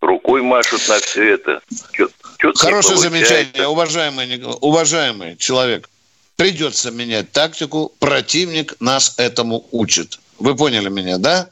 рукой 0.02 0.41
машут 0.41 0.88
на 0.88 0.96
все 1.00 1.34
это. 1.34 1.62
Чё- 1.91 2.08
не 2.43 2.54
Хорошее 2.56 2.98
замечание, 2.98 3.67
уважаемый, 3.67 4.28
уважаемый 4.62 5.36
человек. 5.38 5.89
Придется 6.38 6.91
менять 6.91 7.32
тактику. 7.32 7.91
Противник 8.00 8.76
нас 8.80 9.15
этому 9.17 9.65
учит. 9.71 10.19
Вы 10.38 10.56
поняли 10.56 10.88
меня, 10.88 11.17
да? 11.17 11.50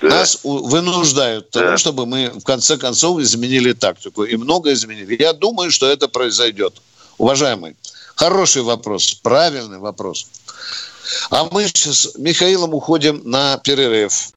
Да. 0.00 0.08
Нас 0.08 0.38
вынуждают 0.42 1.48
к 1.48 1.50
тому, 1.50 1.66
Да. 1.66 1.76
чтобы 1.76 2.06
мы 2.06 2.30
в 2.30 2.42
конце 2.42 2.78
концов 2.78 3.20
изменили 3.20 3.74
тактику. 3.74 4.24
И 4.24 4.34
много 4.36 4.72
изменили. 4.72 5.14
Я 5.20 5.34
думаю, 5.34 5.70
что 5.70 5.90
это 5.90 6.08
произойдет. 6.08 6.80
Уважаемый, 7.18 7.76
хороший 8.16 8.62
вопрос, 8.62 9.12
правильный 9.22 9.78
вопрос. 9.78 10.26
А 11.28 11.44
мы 11.44 11.66
сейчас 11.68 11.98
с 11.98 12.14
Михаилом 12.16 12.72
уходим 12.72 13.20
на 13.24 13.58
перерыв. 13.58 14.30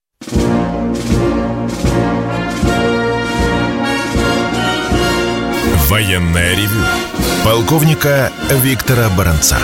Военное 5.87 6.55
ревю 6.55 7.12
полковника 7.43 8.31
Виктора 8.49 9.09
Баранца. 9.17 9.57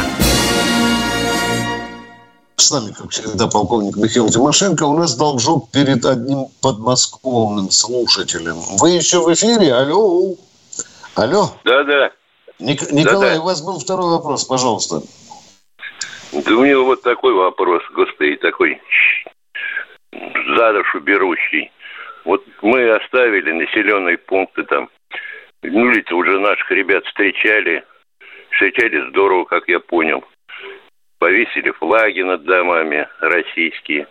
С 2.56 2.72
нами, 2.72 2.92
как 2.94 3.10
всегда, 3.12 3.48
полковник 3.48 3.96
Михаил 3.96 4.28
Тимошенко. 4.30 4.84
У 4.84 4.98
нас 4.98 5.16
должок 5.16 5.72
перед 5.72 6.06
одним 6.06 6.48
подмосковным 6.62 7.72
слушателем. 7.72 8.58
Вы 8.80 8.92
еще 8.92 9.20
в 9.22 9.34
эфире? 9.34 9.74
Алло. 9.74 10.36
Алло. 11.16 11.52
Да-да. 11.64 12.12
Ник- 12.60 12.92
Николай, 12.92 13.30
Да-да. 13.32 13.42
у 13.42 13.46
вас 13.46 13.62
был 13.62 13.80
второй 13.80 14.10
вопрос, 14.12 14.44
пожалуйста. 14.44 15.02
Да 16.34 16.52
у 16.52 16.64
меня 16.64 16.78
вот 16.80 17.02
такой 17.02 17.34
вопрос, 17.34 17.82
господи, 17.96 18.36
такой 18.36 18.80
за 20.12 20.74
душу 20.74 21.00
берущий. 21.00 21.72
Вот 22.26 22.44
мы 22.62 22.92
оставили 22.96 23.52
населенные 23.54 24.18
пункты 24.18 24.64
там. 24.64 24.90
Ну, 25.64 25.92
ведь 25.92 26.12
уже 26.12 26.40
наших 26.40 26.72
ребят 26.72 27.06
встречали. 27.06 27.84
Встречали 28.52 29.10
здорово, 29.10 29.46
как 29.46 29.68
я 29.68 29.80
понял. 29.80 30.24
Повесили 31.18 31.72
флаги 31.72 32.22
над 32.22 32.44
домами 32.44 33.08
российские. 33.20 34.08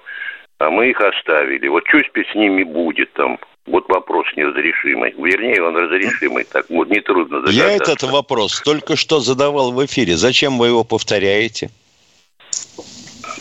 А 0.59 0.71
мы 0.71 0.91
их 0.91 1.01
оставили. 1.01 1.69
Вот 1.69 1.85
что 1.87 1.99
с 2.01 2.35
ними 2.35 2.65
будет 2.65 3.13
там? 3.13 3.39
Вот 3.67 3.89
вопрос 3.89 4.27
неразрешимый. 4.37 5.13
Вернее, 5.13 5.63
он 5.63 5.77
разрешимый. 5.77 6.45
Так 6.45 6.69
вот, 6.69 6.89
нетрудно 6.89 7.41
догадаться. 7.41 7.69
Я 7.69 7.73
этот 7.73 8.03
вопрос 8.03 8.61
только 8.63 8.97
что 8.97 9.21
задавал 9.21 9.73
в 9.73 9.85
эфире. 9.87 10.17
Зачем 10.17 10.59
вы 10.59 10.69
его 10.69 10.85
повторяете? 10.85 11.71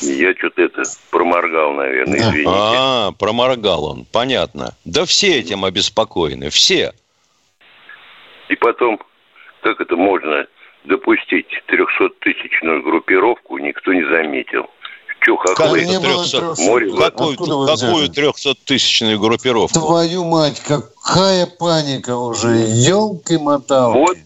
Я 0.02 0.34
что-то 0.36 0.62
это 0.62 0.84
проморгал, 1.10 1.74
наверное, 1.74 2.20
извините. 2.20 2.50
А, 2.50 3.12
проморгал 3.13 3.86
он. 3.86 4.06
Понятно. 4.12 4.76
Да 4.86 5.06
все 5.06 5.39
этим 5.39 5.65
обеспокоены. 5.65 6.50
Все. 6.50 6.93
И 8.50 8.56
потом, 8.56 9.00
как 9.64 9.80
это 9.82 9.96
можно 9.96 10.48
допустить 10.86 11.48
300-тысячную 11.68 12.82
группировку, 12.82 13.58
никто 13.58 13.94
не 13.94 14.04
заметил. 14.04 14.68
Че, 15.22 15.36
хохлы? 15.36 15.84
не 15.84 16.00
было 16.00 16.22
300? 16.24 16.40
300. 16.56 16.64
Море 16.64 16.90
в 16.92 16.96
Какую, 16.96 17.38
какую 17.38 17.74
взяли? 17.74 18.10
300-тысячную 18.10 19.18
группировку? 19.20 19.80
Твою 19.80 20.24
мать, 20.26 20.62
какая 20.66 21.48
паника 21.48 22.16
уже. 22.16 22.50
Елки-моталки. 22.50 23.98
Вот. 23.98 24.18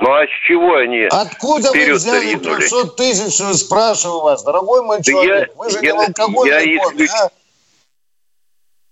Ну 0.00 0.12
а 0.12 0.24
с 0.26 0.30
чего 0.46 0.74
они? 0.74 1.02
Откуда 1.10 1.70
вы 1.72 1.94
взяли 1.94 2.32
ринули. 2.32 2.56
300 2.56 2.86
тысяч, 2.96 3.56
спрашиваю 3.58 4.20
вас, 4.22 4.42
дорогой 4.42 4.82
мой 4.82 4.98
Да 4.98 5.04
человек? 5.04 5.48
я- 5.48 5.54
Вы 5.56 5.70
же 5.70 5.76
я- 5.76 5.82
не 5.82 5.92
в 5.92 6.00
алкогольной 6.00 6.74
я 6.74 6.82
коме, 6.82 6.96
исключ- 6.96 7.10
а? 7.22 7.30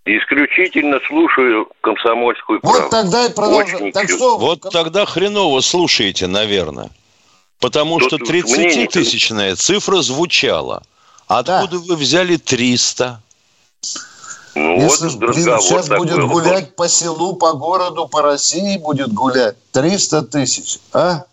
Исключительно 0.05 0.99
слушаю 1.07 1.69
комсомольскую 1.81 2.61
правду. 2.61 2.81
Вот 2.81 2.91
тогда 2.91 3.27
и 3.27 3.33
продолжаем. 3.33 3.93
Так 3.93 4.11
что, 4.11 4.37
Вот 4.37 4.61
тогда 4.73 5.07
хреново 5.07 5.61
слушаете, 5.61 6.27
наверное. 6.27 6.91
Потому 7.61 8.01
Тут 8.01 8.09
что 8.09 8.19
вот 8.19 8.29
мнение- 8.29 8.87
30-тысячная 8.87 9.55
цифра 9.55 10.03
звучала. 10.03 10.83
Откуда 11.29 11.79
вы 11.79 11.95
взяли 11.97 12.37
300? 12.37 13.21
Ну 14.55 14.81
если 14.83 15.09
вот 15.09 15.23
разговор 15.23 15.63
сейчас 15.63 15.87
такой 15.87 16.07
будет 16.09 16.25
вот. 16.25 16.43
гулять 16.43 16.77
по 16.77 16.89
селу, 16.89 17.37
по 17.37 17.53
городу, 17.53 18.07
по 18.09 18.21
России 18.23 18.77
будет 18.79 19.13
гулять 19.13 19.55
300 19.73 20.23
тысяч, 20.23 20.79
а? 20.93 21.25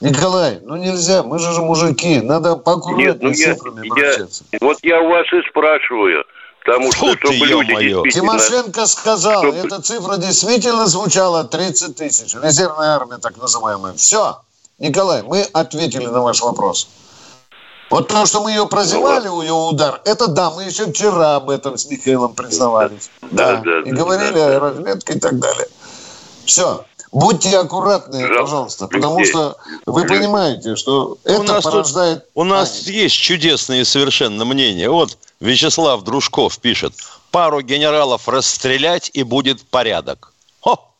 Николай, 0.00 0.58
ну 0.62 0.76
нельзя, 0.76 1.22
мы 1.22 1.38
же 1.38 1.52
же 1.52 1.62
мужики, 1.62 2.20
надо 2.20 2.50
Нет, 2.50 2.64
поаккуратнее 2.64 3.18
ну 3.20 3.30
я, 3.30 3.54
цифрами 3.54 3.86
я, 3.86 3.92
обращаться. 3.92 4.44
вот 4.60 4.78
я 4.82 5.00
у 5.00 5.08
вас 5.08 5.26
и 5.32 5.48
спрашиваю, 5.48 6.24
потому 6.68 6.92
что, 6.92 7.06
Фу 7.06 7.12
ты, 7.12 7.18
чтобы 7.18 7.46
люди 7.46 7.74
действительно... 7.74 8.10
Тимошенко 8.10 8.86
сказал, 8.86 9.42
Чтобы- 9.42 9.56
эта 9.58 9.82
цифра 9.82 10.16
действительно 10.16 10.86
звучала 10.86 11.44
30 11.44 11.96
тысяч. 11.96 12.34
Резервная 12.34 12.96
армия, 12.96 13.18
так 13.18 13.36
называемая. 13.36 13.94
Все. 13.94 14.40
Николай, 14.78 15.22
мы 15.22 15.42
ответили 15.52 16.06
на 16.06 16.22
ваш 16.22 16.40
вопрос. 16.42 16.88
Вот 17.90 18.08
то, 18.08 18.26
что 18.26 18.42
мы 18.42 18.50
ее 18.50 18.66
прозевали, 18.66 19.28
у 19.28 19.40
ее 19.40 19.54
удар, 19.54 20.02
это 20.04 20.28
да, 20.28 20.50
мы 20.50 20.64
еще 20.64 20.92
вчера 20.92 21.36
об 21.36 21.48
этом 21.48 21.78
с 21.78 21.86
Михаилом 21.86 22.34
признавались. 22.34 23.10
Да, 23.22 23.56
Да, 23.56 23.62
да, 23.62 23.80
и 23.80 23.90
да, 23.90 23.96
говорили 23.96 24.34
да, 24.34 24.56
о 24.56 24.60
разведке 24.60 25.14
и 25.14 25.18
так 25.18 25.38
далее. 25.38 25.68
Все. 26.44 26.84
Будьте 27.12 27.56
аккуратны, 27.58 28.20
Жалко. 28.26 28.42
пожалуйста, 28.42 28.86
потому 28.88 29.24
что 29.24 29.56
вы 29.86 30.06
понимаете, 30.06 30.76
что 30.76 31.16
это 31.24 31.42
нас 31.42 31.64
тут- 31.64 31.72
порождает... 31.72 32.26
У 32.34 32.44
нас 32.44 32.86
есть 32.86 33.16
чудесные 33.16 33.84
совершенно 33.84 34.44
мнения. 34.44 34.90
Вот 34.90 35.16
Вячеслав 35.40 36.02
Дружков 36.02 36.58
пишет. 36.58 36.94
пару 37.30 37.60
генералов 37.62 38.28
расстрелять, 38.28 39.10
и 39.14 39.22
будет 39.22 39.62
порядок. 39.62 40.32
Хо! 40.60 40.90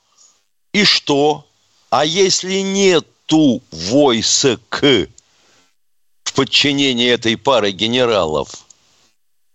И 0.73 0.85
что? 0.85 1.44
А 1.90 2.05
если 2.05 2.61
нету 2.61 3.62
войск 3.71 4.83
в 4.83 6.33
подчинении 6.35 7.09
этой 7.11 7.37
пары 7.37 7.71
генералов? 7.71 8.51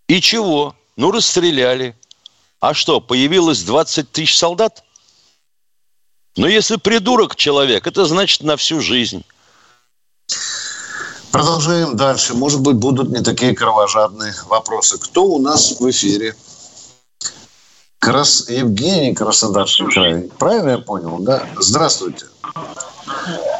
И 0.07 0.19
чего? 0.21 0.75
Ну, 0.97 1.11
расстреляли. 1.11 1.95
А 2.59 2.73
что, 2.73 2.99
появилось 3.01 3.63
20 3.63 4.11
тысяч 4.11 4.37
солдат? 4.37 4.83
Но 6.35 6.47
если 6.47 6.77
придурок 6.77 7.35
человек, 7.35 7.85
это 7.87 8.05
значит 8.05 8.41
на 8.41 8.57
всю 8.57 8.79
жизнь. 8.81 9.23
Продолжаем 11.31 11.95
дальше. 11.95 12.33
Может 12.33 12.61
быть, 12.61 12.75
будут 12.75 13.09
не 13.09 13.23
такие 13.23 13.55
кровожадные 13.55 14.33
вопросы. 14.47 14.99
Кто 14.99 15.25
у 15.25 15.41
нас 15.41 15.79
в 15.79 15.89
эфире? 15.89 16.33
Крас... 17.99 18.49
Евгений 18.49 19.15
Краснодарский 19.15 19.85
край. 19.91 20.29
Правильно 20.37 20.71
я 20.71 20.77
понял, 20.77 21.17
да? 21.19 21.43
Здравствуйте. 21.57 22.25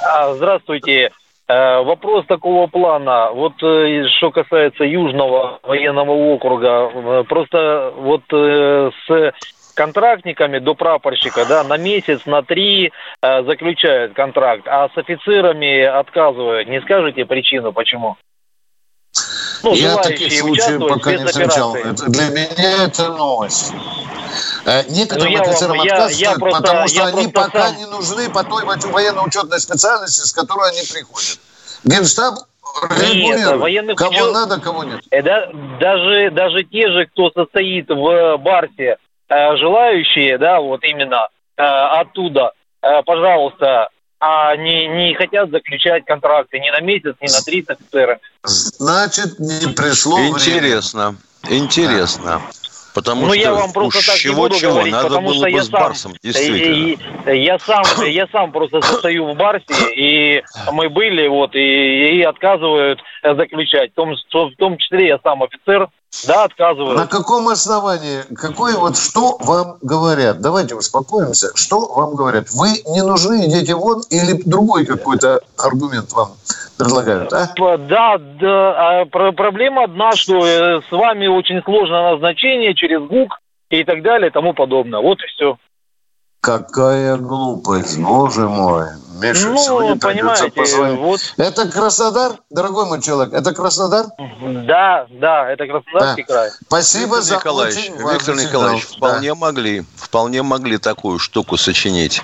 А, 0.06 0.34
Здравствуйте. 0.36 1.12
Э, 1.48 1.84
Вопрос 1.84 2.26
такого 2.28 2.68
плана. 2.68 3.32
Вот 3.32 3.54
э, 3.62 4.06
что 4.18 4.32
касается 4.32 4.84
Южного 4.84 5.60
военного 5.64 6.12
округа, 6.12 6.90
э, 6.94 7.24
просто 7.28 7.94
вот 7.98 8.22
с 8.30 9.34
контрактниками 9.74 10.60
до 10.60 10.76
прапорщика, 10.76 11.46
да, 11.46 11.64
на 11.64 11.78
месяц, 11.78 12.22
на 12.26 12.42
три 12.44 12.92
э, 13.22 13.44
заключают 13.44 14.14
контракт, 14.14 14.64
а 14.68 14.90
с 14.90 14.98
офицерами 14.98 15.82
отказывают. 15.84 16.68
Не 16.68 16.82
скажете 16.82 17.26
причину, 17.26 17.74
почему? 17.74 18.18
Ну, 19.64 19.74
Я 19.74 19.96
таких 19.98 20.34
случаев 20.34 20.80
пока 20.88 21.14
не 21.16 21.26
встречал. 21.26 21.76
Это- 21.76 22.06
для 22.10 22.30
меня 22.30 22.86
это 22.86 23.10
новость. 23.10 23.74
Э, 24.66 24.84
Некоторым 24.90 25.26
Ну, 25.26 25.32
я 25.32 25.40
вам- 25.40 25.50
офицерам 25.50 25.76
я- 25.76 25.82
отказывают, 25.84 26.18
я 26.18 26.34
просто- 26.36 26.62
потому 26.62 26.88
что 26.88 27.06
они 27.06 27.28
пока 27.28 27.68
сам- 27.68 27.78
не 27.78 27.86
нужны 27.86 28.30
по 28.30 28.44
той 28.44 28.66
военно-учетной 28.66 29.60
специальности, 29.60 30.22
с 30.28 30.34
которой 30.34 30.70
они 30.72 30.82
приходят. 30.92 31.40
Генштаб 31.84 32.36
регулирует, 33.00 33.60
военных 33.60 33.98
кого 33.98 34.12
учет- 34.12 34.34
надо, 34.34 34.60
кого 34.60 34.84
нет. 34.84 35.02
Э, 35.12 35.22
да, 35.22 35.50
даже, 35.80 36.32
даже 36.32 36.64
те 36.64 36.90
же, 36.90 37.06
кто 37.06 37.30
состоит 37.32 37.90
в 37.90 38.38
Барсе, 38.38 38.74
э, 38.84 38.96
желающие, 39.58 40.38
да, 40.38 40.60
вот 40.60 40.84
именно 40.84 41.28
э, 41.58 41.62
оттуда, 41.64 42.52
э, 42.82 43.02
пожалуйста, 43.04 43.90
а 44.20 44.56
не, 44.56 44.88
не 44.88 45.14
хотят 45.16 45.50
заключать 45.50 46.06
контракты 46.06 46.60
ни 46.60 46.70
на 46.70 46.80
месяц, 46.82 47.16
ни 47.20 47.28
на 47.28 47.42
три 47.46 47.64
с 47.64 47.70
офицерами. 47.70 48.20
Значит, 48.44 49.40
не 49.40 49.74
пришло 49.74 50.16
время. 50.16 50.30
Интересно, 50.30 51.16
интересно. 51.50 52.42
Потому 52.94 53.26
ну, 53.26 53.34
что 53.34 53.42
я 53.42 53.54
вам 53.54 53.74
просто 53.74 54.00
уж 54.00 54.06
так 54.06 54.24
не 54.24 54.36
буду 54.36 54.50
чего-чего, 54.56 54.74
говорить, 54.74 54.94
надо 54.94 55.08
потому 55.08 55.28
было 55.28 55.36
что 55.36 55.44
бы 55.44 55.52
я 55.52 55.64
с 55.64 55.68
сам, 55.68 55.82
Барсом, 55.82 56.14
действительно. 56.22 56.58
и- 56.58 56.98
и- 57.34 57.44
я 57.44 57.58
сам, 57.58 57.84
я 58.06 58.28
сам 58.28 58.52
просто 58.52 58.82
состою 58.82 59.34
в 59.34 59.36
Барсе, 59.36 59.74
и 59.96 60.44
мы 60.72 60.90
были, 60.90 61.28
вот, 61.28 61.56
и, 61.56 62.20
и 62.20 62.22
отказывают 62.22 63.00
э, 63.24 63.36
заключать. 63.36 63.92
В 63.94 63.96
том, 63.96 64.16
в 64.16 64.56
том 64.58 64.78
числе 64.78 65.08
я 65.08 65.20
сам 65.24 65.42
офицер, 65.42 65.88
да, 66.28 66.44
отказывают. 66.46 66.98
На 66.98 67.08
каком 67.08 67.48
основании, 67.50 68.22
какой 68.36 68.74
вот 68.74 68.98
что 68.98 69.38
вам 69.40 69.78
говорят? 69.82 70.42
Давайте 70.42 70.76
успокоимся. 70.76 71.52
Что 71.56 71.86
вам 71.88 72.16
говорят? 72.16 72.48
Вы 72.52 72.70
не 72.88 73.02
нужны, 73.02 73.46
идите 73.48 73.76
вон, 73.76 74.02
или 74.10 74.42
другой 74.46 74.86
какой-то 74.86 75.42
аргумент 75.58 76.12
вам 76.14 76.34
предлагают, 76.78 77.34
а? 77.34 77.50
Да, 77.78 78.18
да. 78.18 79.02
а 79.02 79.06
про- 79.06 79.32
проблема 79.32 79.84
одна, 79.86 80.12
что 80.14 80.46
э, 80.46 80.82
с 80.82 80.92
вами 80.92 81.28
очень 81.28 81.62
сложно 81.64 82.12
назначение 82.12 82.74
через 82.76 83.02
ГУК 83.02 83.40
и 83.70 83.84
так 83.84 84.02
далее 84.04 84.30
и 84.30 84.34
тому 84.34 84.54
подобное. 84.54 85.00
Вот 85.00 85.20
и 85.22 85.28
все. 85.28 85.58
Какая 86.44 87.16
глупость, 87.16 87.98
боже 88.00 88.50
мой. 88.50 88.88
Миша, 89.22 89.48
Ну, 89.48 89.58
сегодня 89.58 89.96
придется 89.96 90.08
понимаете, 90.10 90.52
позвонить. 90.52 91.00
вот. 91.00 91.22
Это 91.38 91.72
Краснодар, 91.72 92.34
дорогой 92.50 92.86
мой 92.86 93.02
человек, 93.02 93.34
это 93.34 93.54
Краснодар? 93.54 94.08
Да, 94.42 95.06
да, 95.10 95.50
это 95.50 95.66
Краснодарский 95.66 96.24
край. 96.24 96.50
Спасибо 96.68 97.16
Виктор 97.20 97.22
за 97.24 97.36
Николаевич, 97.38 97.78
очень 97.78 97.94
Виктор 97.96 98.20
сигнал. 98.20 98.44
Николаевич, 98.46 98.88
Да. 98.90 98.98
вполне 98.98 99.34
могли, 99.36 99.86
вполне 99.96 100.44
могли 100.44 100.78
такую 100.80 101.18
штуку 101.18 101.56
сочинить. 101.56 102.22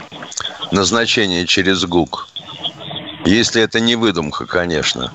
Назначение 0.74 1.48
через 1.48 1.86
ГУК. 1.86 2.28
Если 3.24 3.62
это 3.62 3.80
не 3.80 3.96
выдумка, 3.96 4.46
конечно. 4.48 5.14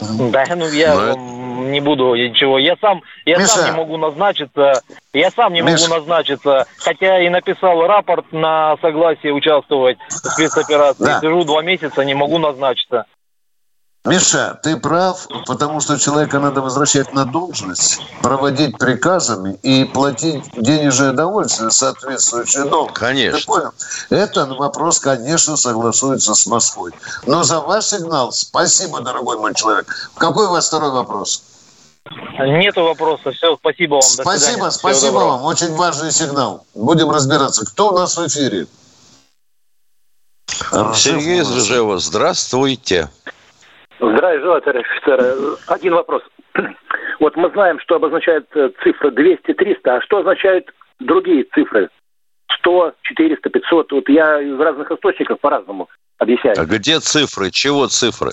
Да, 0.00 0.44
ну 0.56 0.68
я 0.68 0.94
это- 0.94 0.96
вам 1.16 1.39
не 1.60 1.80
буду 1.80 2.14
ничего. 2.14 2.58
Я 2.58 2.76
сам, 2.80 3.02
я 3.24 3.38
Миша. 3.38 3.48
сам 3.48 3.64
не 3.66 3.76
могу 3.76 3.96
назначиться. 3.96 4.82
Я 5.12 5.30
сам 5.30 5.52
не 5.52 5.62
Миша. 5.62 5.88
могу 5.88 6.00
назначиться, 6.00 6.66
хотя 6.78 7.20
и 7.20 7.28
написал 7.28 7.86
рапорт 7.86 8.32
на 8.32 8.76
согласие 8.80 9.32
участвовать 9.32 9.98
в 10.08 10.12
спецоперации. 10.12 11.04
Да. 11.04 11.20
Сижу 11.20 11.44
два 11.44 11.62
месяца, 11.62 12.04
не 12.04 12.14
могу 12.14 12.38
назначиться. 12.38 13.06
Миша, 14.06 14.58
ты 14.62 14.78
прав, 14.78 15.28
потому 15.46 15.82
что 15.82 15.98
человека 15.98 16.38
надо 16.38 16.62
возвращать 16.62 17.12
на 17.12 17.26
должность, 17.26 18.00
проводить 18.22 18.78
приказами 18.78 19.58
и 19.62 19.84
платить 19.84 20.42
денежное 20.56 21.12
довольствие, 21.12 21.70
соответствующее 21.70 22.64
долгу. 22.64 22.94
Конечно. 22.94 23.38
Ты 23.38 23.46
понял? 23.46 23.72
Это 24.08 24.46
вопрос, 24.46 25.00
конечно, 25.00 25.58
согласуется 25.58 26.34
с 26.34 26.46
Москвой. 26.46 26.92
Но 27.26 27.42
за 27.42 27.60
ваш 27.60 27.84
сигнал 27.84 28.32
спасибо, 28.32 29.02
дорогой 29.02 29.36
мой 29.36 29.54
человек. 29.54 29.86
Какой 30.16 30.46
у 30.46 30.50
вас 30.52 30.68
второй 30.68 30.92
вопрос? 30.92 31.42
Нету 32.38 32.82
вопроса. 32.82 33.32
Все, 33.32 33.56
спасибо 33.56 33.94
вам. 33.94 34.02
Спасибо, 34.02 34.70
спасибо 34.70 35.16
вам. 35.16 35.42
Очень 35.44 35.74
важный 35.74 36.10
сигнал. 36.10 36.64
Будем 36.74 37.10
разбираться. 37.10 37.66
Кто 37.66 37.90
у 37.90 37.98
нас 37.98 38.16
в 38.16 38.26
эфире? 38.26 38.66
Сергей 40.94 41.40
из 41.40 41.56
Ржева, 41.56 41.98
здравствуйте. 41.98 43.08
Здравия 43.98 44.40
желаю, 44.40 44.62
товарищ 44.62 44.86
офицер. 44.96 45.58
Один 45.66 45.94
вопрос. 45.94 46.22
Вот 47.20 47.36
мы 47.36 47.50
знаем, 47.50 47.78
что 47.80 47.96
обозначает 47.96 48.46
э, 48.54 48.70
цифра 48.82 49.10
200-300, 49.10 49.76
а 49.84 50.00
что 50.00 50.20
означают 50.20 50.72
другие 51.00 51.44
цифры? 51.54 51.90
100, 52.60 52.94
400, 53.02 53.50
500. 53.50 53.92
Вот 53.92 54.08
я 54.08 54.40
из 54.40 54.58
разных 54.58 54.90
источников 54.90 55.38
по-разному 55.40 55.90
объясняю. 56.16 56.56
А 56.58 56.64
где 56.64 56.98
цифры? 56.98 57.50
Чего 57.50 57.88
цифры? 57.88 58.30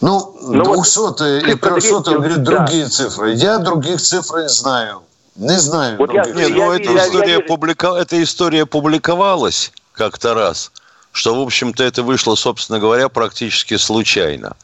Ну, 0.00 0.36
Ну, 0.42 0.64
вот 0.64 0.76
200 0.76 1.38
и 1.38 1.52
цифра 1.52 1.70
300 1.74 2.00
200, 2.00 2.10
говорит 2.14 2.42
да. 2.42 2.56
другие 2.58 2.88
цифры. 2.88 3.34
Я 3.34 3.58
других 3.58 4.00
цифр 4.00 4.40
не 4.42 4.48
знаю. 4.48 5.02
Не 5.36 5.58
знаю. 5.58 5.98
Вот 5.98 6.12
я-. 6.12 6.24
Нет, 6.24 6.34
ну 6.50 6.72
я- 6.72 6.76
эта 6.76 6.90
я- 6.92 7.06
история, 7.06 7.32
я- 7.34 7.40
публика- 7.40 7.94
эта 7.96 8.22
история 8.22 8.66
публиковалась 8.66 9.72
как-то 9.92 10.34
раз, 10.34 10.72
что, 11.12 11.34
в 11.34 11.40
общем-то, 11.40 11.82
это 11.84 12.02
вышло, 12.02 12.34
собственно 12.34 12.78
говоря, 12.78 13.08
практически 13.08 13.76
случайно. 13.76 14.56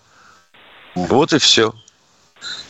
Вот 0.94 1.33
и 1.33 1.38
все. 1.38 1.75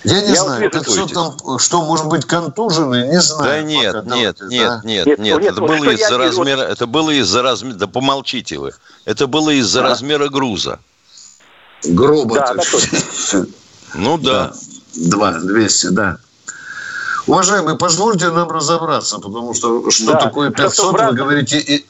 Я 0.05 0.21
не 0.23 0.33
Я 0.35 0.43
вот 0.43 0.47
знаю, 0.49 0.61
вижу, 0.63 0.71
500 0.85 1.13
там, 1.13 1.59
что, 1.59 1.83
может 1.83 2.07
быть, 2.07 2.25
контуженный, 2.25 3.09
не 3.09 3.21
знаю. 3.21 3.45
Да 3.45 3.63
нет, 3.63 3.93
пока. 3.95 4.17
нет, 4.17 4.37
Давайте, 4.39 4.57
нет, 4.57 4.69
да. 4.69 4.81
нет, 4.85 5.07
Нет, 5.07 5.19
нет, 5.19 5.41
нет, 5.43 5.53
это 5.53 5.61
вот 5.61 5.71
было 5.71 5.85
я 5.85 5.93
из-за 5.93 6.05
вижу, 6.07 6.19
вот- 6.19 6.25
размера, 6.49 6.61
это 6.63 6.87
было 6.87 7.11
из-за 7.11 7.43
размера, 7.43 7.75
да 7.75 7.87
помолчите 7.87 8.59
вы, 8.59 8.73
это 9.05 9.27
было 9.27 9.51
из-за 9.51 9.83
размера 9.83 10.29
груза. 10.29 10.79
Гроба. 11.85 12.35
Да, 12.47 12.55
да. 12.55 13.45
Ну 13.95 14.19
да. 14.19 14.53
Два, 14.95 15.33
200, 15.33 15.87
да. 15.89 16.19
Уважаемые, 17.27 17.77
позвольте 17.77 18.31
нам 18.31 18.49
разобраться, 18.51 19.19
потому 19.19 19.53
что 19.55 19.91
что 19.91 20.13
Да. 20.13 20.21
такое 20.21 20.49
Что-то 20.51 20.63
500, 20.69 21.01
в 21.01 21.07
вы 21.07 21.13
говорите 21.15 21.59
и... 21.59 21.85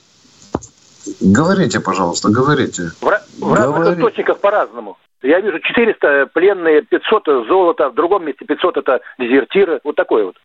Говорите, 1.21 1.81
пожалуйста, 1.81 2.31
говорите. 2.31 2.91
В, 3.01 3.05
в 3.05 3.53
разных 3.55 3.77
Говори. 3.77 4.01
источниках 4.01 4.39
по-разному. 4.39 4.97
Я 5.23 5.41
вижу 5.41 5.61
400 5.61 6.27
пленные, 6.35 6.83
500 6.83 7.25
золото, 7.49 7.91
в 7.91 7.95
другом 7.95 8.25
месте 8.25 8.45
500 8.45 8.77
это 8.79 9.01
дезертиры. 9.19 9.81
Вот 9.85 9.95
такое 9.97 10.25
вот. 10.27 10.37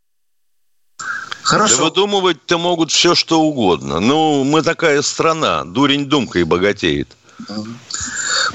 Да 1.00 1.06
Хорошо. 1.44 1.84
выдумывать-то 1.86 2.58
могут 2.58 2.92
все, 2.92 3.16
что 3.16 3.42
угодно. 3.42 4.00
Ну, 4.00 4.44
мы 4.44 4.62
такая 4.62 5.02
страна, 5.02 5.64
дурень 5.66 6.06
думкой 6.08 6.44
богатеет. 6.44 7.08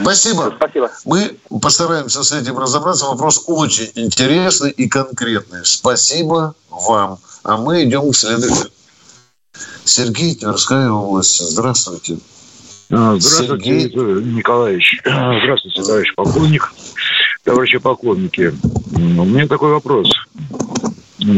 Спасибо. 0.00 0.52
Спасибо. 0.56 0.90
Мы 1.04 1.36
постараемся 1.60 2.22
с 2.22 2.32
этим 2.32 2.58
разобраться. 2.58 3.06
Вопрос 3.06 3.44
очень 3.46 3.90
интересный 3.94 4.70
и 4.70 4.88
конкретный. 4.88 5.64
Спасибо 5.64 6.54
вам. 6.70 7.18
А 7.42 7.56
мы 7.56 7.84
идем 7.84 8.10
к 8.10 8.16
следующему. 8.16 8.70
Сергей, 9.84 10.34
Тверская 10.34 10.90
область. 10.90 11.38
Здравствуйте. 11.38 12.18
А, 12.90 13.16
Здравствуйте, 13.18 13.80
Сергей. 13.80 13.84
Николаевич. 14.34 15.00
Здравствуйте, 15.04 15.82
товарищ 15.82 16.14
полковник. 16.14 16.72
Товарищи 17.44 17.78
полковники, 17.78 18.52
м, 18.96 19.20
у 19.20 19.24
меня 19.24 19.46
такой 19.46 19.70
вопрос. 19.70 20.08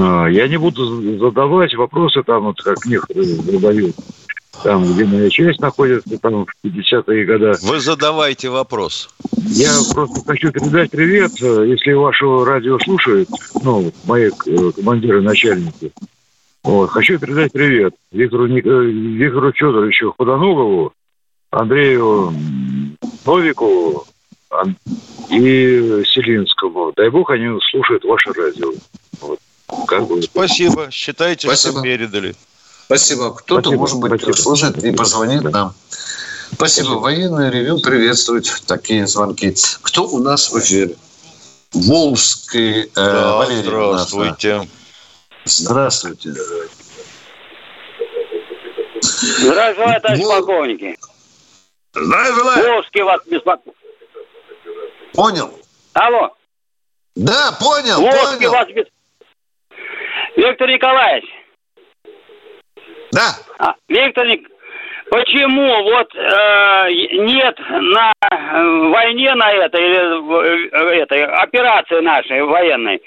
А, 0.00 0.26
Я 0.26 0.48
не 0.48 0.56
буду 0.56 1.18
задавать 1.18 1.74
вопросы 1.74 2.22
там, 2.22 2.44
вот 2.44 2.60
как 2.62 2.84
некоторые 2.86 3.36
задают. 3.36 3.94
Там, 4.62 4.84
где 4.92 5.04
моя 5.04 5.30
часть 5.30 5.60
находится, 5.60 6.18
там, 6.18 6.46
в 6.46 6.66
50-е 6.66 7.24
годы. 7.24 7.52
Вы 7.62 7.80
задавайте 7.80 8.48
вопрос. 8.48 9.10
Я 9.46 9.72
просто 9.92 10.24
хочу 10.26 10.50
передать 10.52 10.90
привет, 10.90 11.32
э, 11.40 11.66
если 11.68 11.92
ваше 11.92 12.24
радио 12.44 12.78
слушают, 12.80 13.28
ну, 13.62 13.92
мои 14.04 14.30
э, 14.46 14.70
командиры, 14.76 15.22
начальники. 15.22 15.92
Вот, 16.64 16.90
хочу 16.90 17.18
передать 17.18 17.52
привет 17.52 17.94
Виктору, 18.12 18.46
Ник- 18.46 18.66
э, 18.66 18.84
Виктору 18.84 19.52
Федоровичу 19.52 20.14
Ходоногову, 20.18 20.92
Андрею 21.50 22.34
Новикову 23.24 24.06
Ан- 24.50 24.76
и 25.30 26.02
Селинскому. 26.06 26.92
Дай 26.96 27.10
бог, 27.10 27.30
они 27.30 27.58
слушают 27.70 28.04
ваше 28.04 28.32
радио. 28.32 28.72
Вот. 29.20 29.38
Как 29.86 30.06
бы. 30.08 30.20
Спасибо. 30.22 30.88
Считайте, 30.90 31.46
Спасибо. 31.48 31.74
что 31.74 31.82
передали. 31.82 32.34
Спасибо. 32.88 33.34
Кто-то, 33.34 33.62
Спасибо, 33.68 33.80
может 33.80 33.98
быть, 34.00 34.22
спасибо. 34.22 34.32
слушает 34.42 34.82
и 34.82 34.92
позвонит 34.92 35.42
нам. 35.44 35.74
Спасибо. 36.54 36.92
Военное 36.94 37.50
ревю 37.50 37.80
приветствует 37.80 38.50
такие 38.66 39.06
звонки. 39.06 39.54
Кто 39.82 40.04
у 40.08 40.18
нас 40.20 40.50
в 40.50 40.58
эфире? 40.58 40.96
Волжский 41.74 42.84
э, 42.84 42.88
Да, 42.94 43.36
Валерий. 43.36 43.70
нас, 43.70 44.10
да. 44.10 44.16
здравствуйте. 44.24 44.68
Здравствуйте. 45.44 46.32
Здравия 49.02 49.74
желаю, 49.74 50.00
товарищ 50.00 50.22
Вол- 50.22 50.30
полковники. 50.32 50.98
Здравия 51.92 52.32
желаю. 52.34 52.68
Волжский 52.72 53.02
вас 53.02 53.20
беспокоит. 53.26 53.76
Понял? 55.12 55.50
Алло, 55.92 56.34
Да, 57.16 57.52
понял, 57.60 58.00
Волжский 58.00 58.36
понял. 58.46 58.50
вас 58.52 58.68
беспокоит. 58.68 58.92
Виктор 60.36 60.68
Николаевич, 60.70 61.28
Да. 63.12 63.34
а, 63.58 63.74
Виктор 63.88 64.26
Ник... 64.26 64.48
почему 65.10 65.82
вот 65.84 66.14
э, 66.14 66.90
нет 67.12 67.58
на 67.68 68.12
э, 68.20 68.88
войне 68.90 69.34
на 69.34 69.50
этой, 69.50 69.80
или, 69.80 70.98
э, 70.98 71.02
этой 71.02 71.24
операции 71.24 72.00
нашей 72.00 72.42
военной 72.42 73.00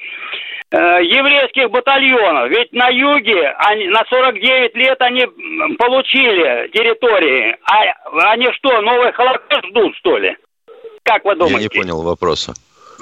э, 0.72 0.76
еврейских 1.04 1.70
батальонов? 1.70 2.50
Ведь 2.50 2.74
на 2.74 2.90
юге 2.90 3.50
они, 3.58 3.88
на 3.90 4.04
49 4.10 4.76
лет 4.76 4.98
они 5.02 5.26
получили 5.78 6.70
территории. 6.70 7.58
А 7.66 8.32
они 8.32 8.48
что, 8.54 8.82
новый 8.82 9.12
Холокост 9.14 9.66
ждут, 9.68 9.96
что 9.98 10.18
ли? 10.18 10.36
Как 11.04 11.24
вы 11.26 11.32
Я 11.32 11.36
думаете? 11.38 11.62
не 11.62 11.70
понял 11.70 12.02
вопроса. 12.02 12.54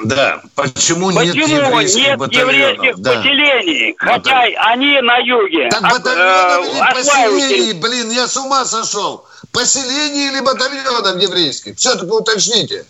Да. 0.06 0.42
Почему, 0.56 1.12
нет 1.12 1.34
Почему 1.36 1.58
еврейских 1.58 2.02
нет 2.02 2.18
батальонов? 2.18 2.54
еврейских 2.56 2.98
Да. 3.00 3.16
поселений, 3.16 3.96
хотя 3.98 4.40
они 4.72 5.02
на 5.02 5.18
юге 5.18 5.70
Так 5.70 5.84
об- 5.84 5.92
батальонов 5.94 6.66
э, 6.66 6.72
или 6.72 6.94
поселений, 6.94 7.74
блин, 7.74 8.10
я 8.12 8.28
с 8.28 8.38
ума 8.38 8.66
сошел. 8.66 9.26
Поселений 9.52 10.28
или 10.30 10.40
батальонов 10.42 11.22
еврейских? 11.22 11.78
Все-таки 11.78 12.12
уточните. 12.12 12.86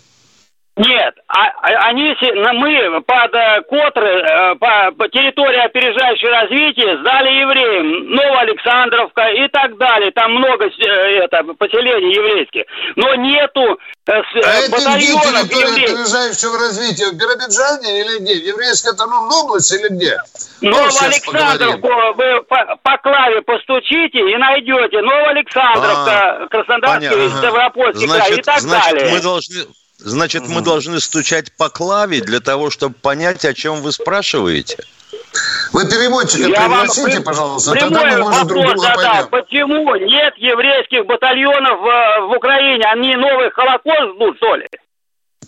Нет, 0.76 1.14
а, 1.28 1.48
а- 1.62 1.88
они, 1.88 2.14
мы 2.54 3.00
под 3.02 3.34
э, 3.34 3.62
Котры, 3.68 4.06
э, 4.22 4.54
по, 4.54 4.92
по 4.96 5.08
территории 5.08 5.58
опережающего 5.66 6.30
развития 6.30 6.96
сдали 7.00 7.40
евреям, 7.40 8.14
Новоалександровка 8.14 9.28
и 9.30 9.48
так 9.48 9.76
далее. 9.76 10.10
Там 10.12 10.32
много 10.32 10.66
э, 10.66 11.24
это, 11.24 11.42
поселений 11.58 12.14
еврейских. 12.14 12.62
Но 12.96 13.14
нету 13.16 13.78
э, 14.06 14.12
А 14.12 14.12
э, 14.12 14.22
это 14.22 14.70
где 14.70 15.12
батальонов 15.12 15.50
еврейских. 15.50 15.84
опережающего 15.90 16.58
развития? 16.58 17.10
В 17.10 17.14
Биробиджане 17.14 18.00
или 18.00 18.18
где? 18.20 18.34
В 18.36 18.46
Еврейской 18.54 18.92
автономной 18.92 19.36
области 19.42 19.74
или 19.74 19.88
где? 19.88 20.16
Новоалександровку 20.62 21.88
вы 22.14 22.42
по, 22.44 22.76
по 22.82 22.96
клаве 22.98 23.42
постучите 23.42 24.18
и 24.18 24.36
найдете. 24.36 25.00
Новоалександровка, 25.02 26.46
Краснодарский, 26.50 27.08
А, 27.08 27.10
Понятно. 27.10 27.38
Ставропольский 27.38 28.08
край 28.08 28.38
и 28.38 28.42
так 28.42 28.60
значит, 28.60 28.92
далее. 28.98 29.12
мы 29.14 29.20
должны, 29.20 29.66
значит, 30.00 30.48
мы 30.48 30.60
должны 30.62 31.00
стучать 31.00 31.52
по 31.52 31.68
клаве 31.68 32.20
для 32.20 32.40
того, 32.40 32.70
чтобы 32.70 32.94
понять, 32.94 33.44
о 33.44 33.54
чем 33.54 33.80
вы 33.82 33.92
спрашиваете. 33.92 34.78
Вы 35.72 35.86
переводчика 35.88 36.48
Я 36.48 36.68
вам 36.68 36.80
пригласите, 36.80 37.18
при- 37.18 37.24
пожалуйста, 37.24 37.72
тогда 37.74 38.04
мы, 38.04 38.18
может, 38.18 38.46
друг 38.48 38.64
вопрос 38.64 38.82
друга 38.82 38.96
задам. 38.96 39.28
поймем. 39.28 39.28
Почему 39.28 39.96
нет 39.96 40.34
еврейских 40.36 41.06
батальонов 41.06 41.78
в, 41.80 42.28
в 42.28 42.36
Украине? 42.36 42.84
Они 42.90 43.14
новый 43.14 43.50
Холокост 43.52 44.14
ждут, 44.16 44.36
что 44.38 44.56
ли? 44.56 44.66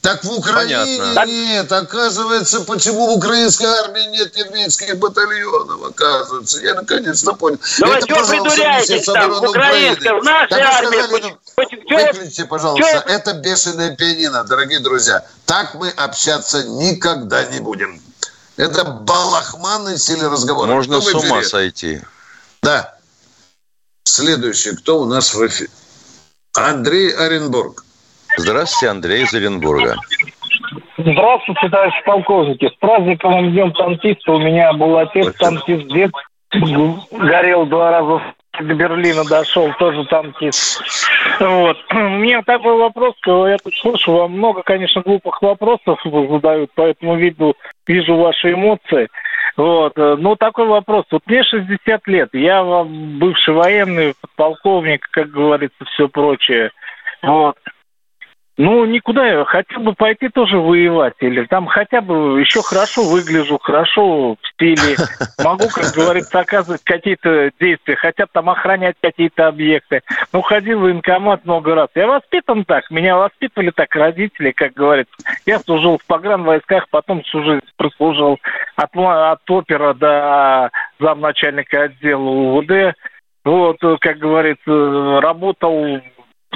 Так 0.03 0.25
в 0.25 0.33
Украине 0.33 0.99
Понятно. 1.15 1.31
нет. 1.31 1.71
Оказывается, 1.71 2.61
почему 2.63 3.07
в 3.07 3.11
украинской 3.19 3.67
армии 3.67 4.05
нет 4.11 4.37
еврейских 4.37 4.99
батальонов, 4.99 5.81
оказывается. 5.85 6.61
Я 6.61 6.75
наконец-то 6.75 7.35
понял. 7.35 7.59
Вы 7.79 7.87
Это, 7.87 8.07
что 8.07 8.15
пожалуйста, 8.17 8.43
придуряетесь 8.43 9.05
там, 9.05 9.15
в 9.15 9.35
обороны 9.37 9.49
украинской, 9.51 10.01
Украины. 10.01 10.21
в 10.21 10.25
нашей 10.25 10.49
Так 10.49 10.61
армии? 10.61 10.87
сказали, 10.89 11.07
ну, 11.31 11.39
Почему- 11.55 11.83
чё- 11.89 12.07
Выключите, 12.13 12.45
пожалуйста. 12.47 13.05
Это 13.07 13.33
бешеное 13.35 13.95
пианино, 13.95 14.43
дорогие 14.43 14.81
друзья. 14.81 15.25
Так 15.47 15.75
мы 15.75 15.91
общаться 15.91 16.65
никогда 16.65 17.45
не 17.45 17.61
будем. 17.61 18.03
Это 18.57 18.85
балахманный 18.85 19.99
стиль 19.99 20.25
разговора. 20.27 20.67
Можно 20.73 21.01
с 21.01 21.15
ума 21.15 21.45
сойти. 21.45 22.03
Да. 22.61 22.97
Следующий. 24.05 24.73
Кто 24.75 25.01
у 25.01 25.05
нас 25.05 25.33
в 25.33 25.47
эфире? 25.47 25.71
Андрей 26.55 27.11
Оренбург. 27.15 27.85
Здравствуйте, 28.37 28.91
Андрей 28.91 29.23
из 29.23 29.35
Оренбурга. 29.35 29.97
Здравствуйте, 30.97 31.69
товарищи 31.69 32.03
полковники. 32.05 32.69
С 32.69 32.75
праздником 32.79 33.51
Днем 33.51 33.73
танкиста. 33.73 34.33
У 34.33 34.39
меня 34.39 34.73
был 34.73 34.97
отец 34.99 35.35
танкист, 35.37 35.87
дед 35.89 36.13
горел 37.11 37.67
два 37.67 37.91
раза 37.91 38.23
до 38.61 38.75
Берлина 38.75 39.25
дошел, 39.25 39.73
тоже 39.79 40.05
танкист. 40.05 40.83
Вот. 41.41 41.77
У 41.91 41.97
меня 41.97 42.43
такой 42.43 42.77
вопрос, 42.77 43.15
я 43.27 43.57
тут 43.63 43.75
слышу, 43.77 44.13
вам 44.13 44.33
много, 44.33 44.63
конечно, 44.63 45.01
глупых 45.01 45.41
вопросов 45.41 45.99
задают, 46.05 46.71
поэтому 46.75 47.17
виду, 47.17 47.55
вижу 47.87 48.17
ваши 48.17 48.53
эмоции. 48.53 49.09
Вот. 49.57 49.97
Ну, 49.97 50.37
такой 50.37 50.67
вопрос. 50.67 51.05
Вот 51.11 51.23
мне 51.27 51.43
60 51.43 52.07
лет, 52.09 52.29
я 52.35 52.63
вам 52.63 53.19
бывший 53.19 53.55
военный, 53.55 54.15
подполковник, 54.21 55.09
как 55.11 55.31
говорится, 55.31 55.85
все 55.87 56.09
прочее. 56.09 56.71
Вот. 57.23 57.57
Ну, 58.59 58.85
никуда 58.85 59.27
я 59.27 59.45
хотел 59.47 59.81
бы 59.81 59.95
пойти 59.95 60.29
тоже 60.29 60.59
воевать. 60.59 61.15
Или 61.21 61.45
там 61.47 61.67
хотя 61.67 62.03
бы 62.03 62.39
еще 62.39 62.61
хорошо 62.61 63.03
выгляжу, 63.03 63.59
хорошо 63.59 64.35
в 64.35 64.49
стиле. 64.53 64.97
Могу, 65.43 65.69
как 65.73 65.95
говорится, 65.95 66.41
оказывать 66.41 66.85
какие-то 66.85 67.51
действия. 67.59 67.97
Хотят 67.97 68.31
там 68.33 68.51
охранять 68.51 68.97
какие-то 69.01 69.49
объекты. 69.49 70.03
Ну, 70.35 70.43
ходил 70.43 70.81
в 70.81 70.83
военкомат 70.83 71.47
много 71.47 71.75
раз. 71.75 71.89
Я 71.95 72.07
воспитан 72.07 72.67
так. 72.67 72.91
Меня 72.91 73.17
воспитывали 73.17 73.71
так 73.71 73.95
родители, 73.95 74.51
как 74.51 74.75
говорится. 74.75 75.15
Я 75.47 75.59
служил 75.59 75.97
в 75.97 76.05
погранвойсках, 76.05 76.89
потом 76.91 77.23
всю 77.23 77.43
жизнь 77.45 77.65
прослужил 77.79 78.39
от, 78.77 78.91
от 78.95 79.51
опера 79.51 79.95
до 79.95 80.71
замначальника 81.01 81.85
отдела 81.85 82.21
УВД. 82.21 82.97
Вот, 83.45 83.79
как 84.01 84.19
говорится, 84.19 85.21
работал 85.21 86.01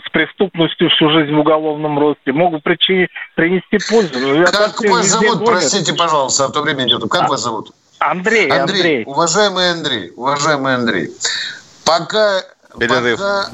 с 0.05 0.11
преступностью 0.11 0.89
всю 0.91 1.11
жизнь 1.11 1.35
в 1.35 1.39
уголовном 1.39 1.99
росте, 1.99 2.33
могут 2.33 2.63
причи- 2.65 3.09
принести 3.35 3.79
пользу. 3.91 4.19
Но 4.19 4.35
я 4.35 4.47
Как 4.47 4.81
вас 4.83 5.07
зовут? 5.07 5.39
гонят. 5.39 5.45
Простите, 5.47 5.95
пожалуйста, 5.95 6.47
а 6.47 6.49
то 6.51 6.63
время 6.63 6.87
идет. 6.87 7.03
Как 7.11 7.29
вас 7.29 7.43
зовут? 7.43 7.73
Андрей, 7.99 8.49
Андрей. 8.51 9.05
Уважаемый 9.07 9.71
Андрей, 9.73 10.13
уважаемый 10.17 10.75
Андрей, 10.75 11.11
пока, 11.85 12.43
Перерыв. 12.79 13.19
пока 13.19 13.47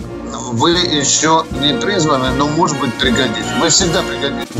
вы 0.52 0.70
еще 0.72 1.44
не 1.60 1.78
призваны, 1.80 2.30
но, 2.32 2.48
может 2.48 2.78
быть, 2.80 2.92
пригодитесь. 2.94 3.46
Вы 3.60 3.68
всегда 3.68 4.02
пригодитесь. 4.02 4.56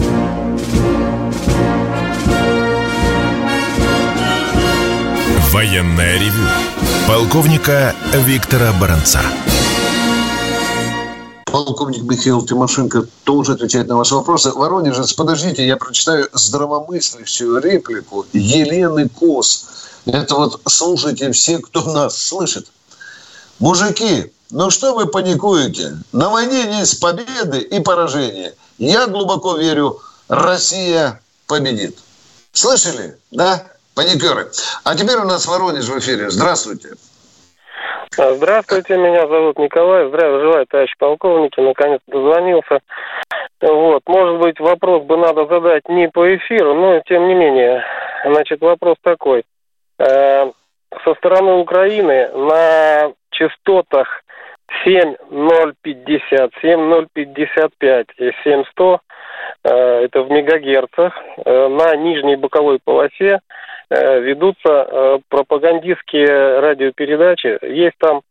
Военное 5.53 6.14
ревю 6.18 6.47
полковника 7.07 7.95
Виктора 8.12 8.73
Баранца. 8.81 9.21
Полковник 11.53 12.05
Михаил 12.05 12.47
Тимошенко 12.47 13.07
тоже 13.25 13.53
отвечает 13.53 13.87
на 13.87 13.99
ваши 13.99 14.15
вопросы. 14.15 14.51
Воронежец, 14.53 15.12
подождите, 15.12 15.67
я 15.67 15.77
прочитаю 15.77 16.27
здравомыслящую 16.33 17.61
реплику 17.61 18.25
Елены 18.33 19.11
Кос. 19.11 19.67
Это 20.07 20.35
вот 20.35 20.63
слушайте 20.67 21.31
все, 21.33 21.59
кто 21.59 21.83
нас 21.92 22.17
слышит. 22.17 22.69
Мужики, 23.59 24.33
ну 24.50 24.71
что 24.71 24.94
вы 24.94 25.05
паникуете? 25.05 25.98
На 26.13 26.31
войне 26.31 26.79
есть 26.79 27.00
победы 27.00 27.61
и 27.61 27.81
поражения. 27.81 28.55
Я 28.79 29.07
глубоко 29.07 29.59
верю, 29.59 30.00
Россия 30.29 31.21
победит. 31.46 31.98
Слышали? 32.55 33.19
Да? 33.31 33.63
Паникеры. 33.92 34.50
А 34.85 34.94
теперь 34.94 35.19
у 35.19 35.25
нас 35.25 35.44
Воронеж 35.44 35.85
в 35.85 35.98
эфире. 35.98 36.31
Здравствуйте. 36.31 36.94
Здравствуйте, 38.15 38.98
меня 38.98 39.27
зовут 39.27 39.58
Николай. 39.58 40.06
Здравия 40.06 40.40
желаю, 40.40 40.67
товарищ 40.67 40.92
полковники. 40.98 41.58
Наконец 41.60 42.00
дозвонился. 42.06 42.81
Вот, 43.63 44.02
может 44.06 44.38
быть, 44.38 44.60
вопрос 44.60 45.04
бы 45.04 45.17
надо 45.17 45.46
задать 45.46 45.88
не 45.88 46.08
по 46.10 46.37
эфиру, 46.37 46.75
но 46.75 47.00
тем 47.06 47.27
не 47.27 47.35
менее. 47.35 47.83
Значит, 48.27 48.60
вопрос 48.60 48.96
такой. 49.02 49.44
Э, 49.98 50.50
Со 51.04 51.15
стороны 51.15 51.54
Украины 51.54 52.29
на 52.35 53.13
частотах 53.31 54.23
7050, 54.85 56.50
7055 56.60 58.06
и 58.19 58.33
7100 58.44 59.00
это 59.65 60.23
в 60.23 60.31
мегагерцах, 60.31 61.15
на 61.46 61.96
нижней 61.96 62.37
боковой 62.37 62.79
полосе 62.83 63.40
ведутся 64.21 65.21
пропагандистские 65.29 66.61
радиопередачи. 66.61 67.59
Есть 67.63 67.97
там 67.99 68.23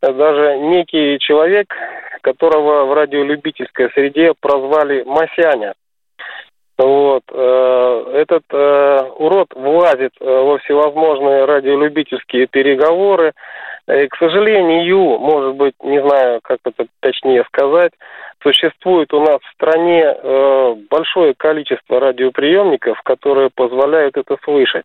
даже 0.00 0.58
некий 0.58 1.18
человек, 1.18 1.74
которого 2.22 2.86
в 2.86 2.94
радиолюбительской 2.94 3.90
среде 3.90 4.32
прозвали 4.40 5.02
Масяня. 5.04 5.74
Вот. 6.78 7.22
Э, 7.30 8.10
этот 8.14 8.44
э, 8.50 9.00
урод 9.18 9.48
влазит 9.54 10.12
э, 10.18 10.24
во 10.24 10.56
всевозможные 10.58 11.44
радиолюбительские 11.44 12.46
переговоры. 12.46 13.32
И, 13.92 14.08
к 14.08 14.16
сожалению, 14.16 15.18
может 15.18 15.54
быть, 15.56 15.74
не 15.82 16.00
знаю, 16.00 16.40
как 16.42 16.58
это 16.64 16.86
точнее 17.00 17.44
сказать, 17.44 17.92
существует 18.42 19.12
у 19.12 19.20
нас 19.20 19.40
в 19.42 19.54
стране 19.54 20.14
большое 20.90 21.34
количество 21.34 22.00
радиоприемников, 22.00 23.00
которые 23.02 23.50
позволяют 23.54 24.16
это 24.16 24.36
слышать. 24.44 24.84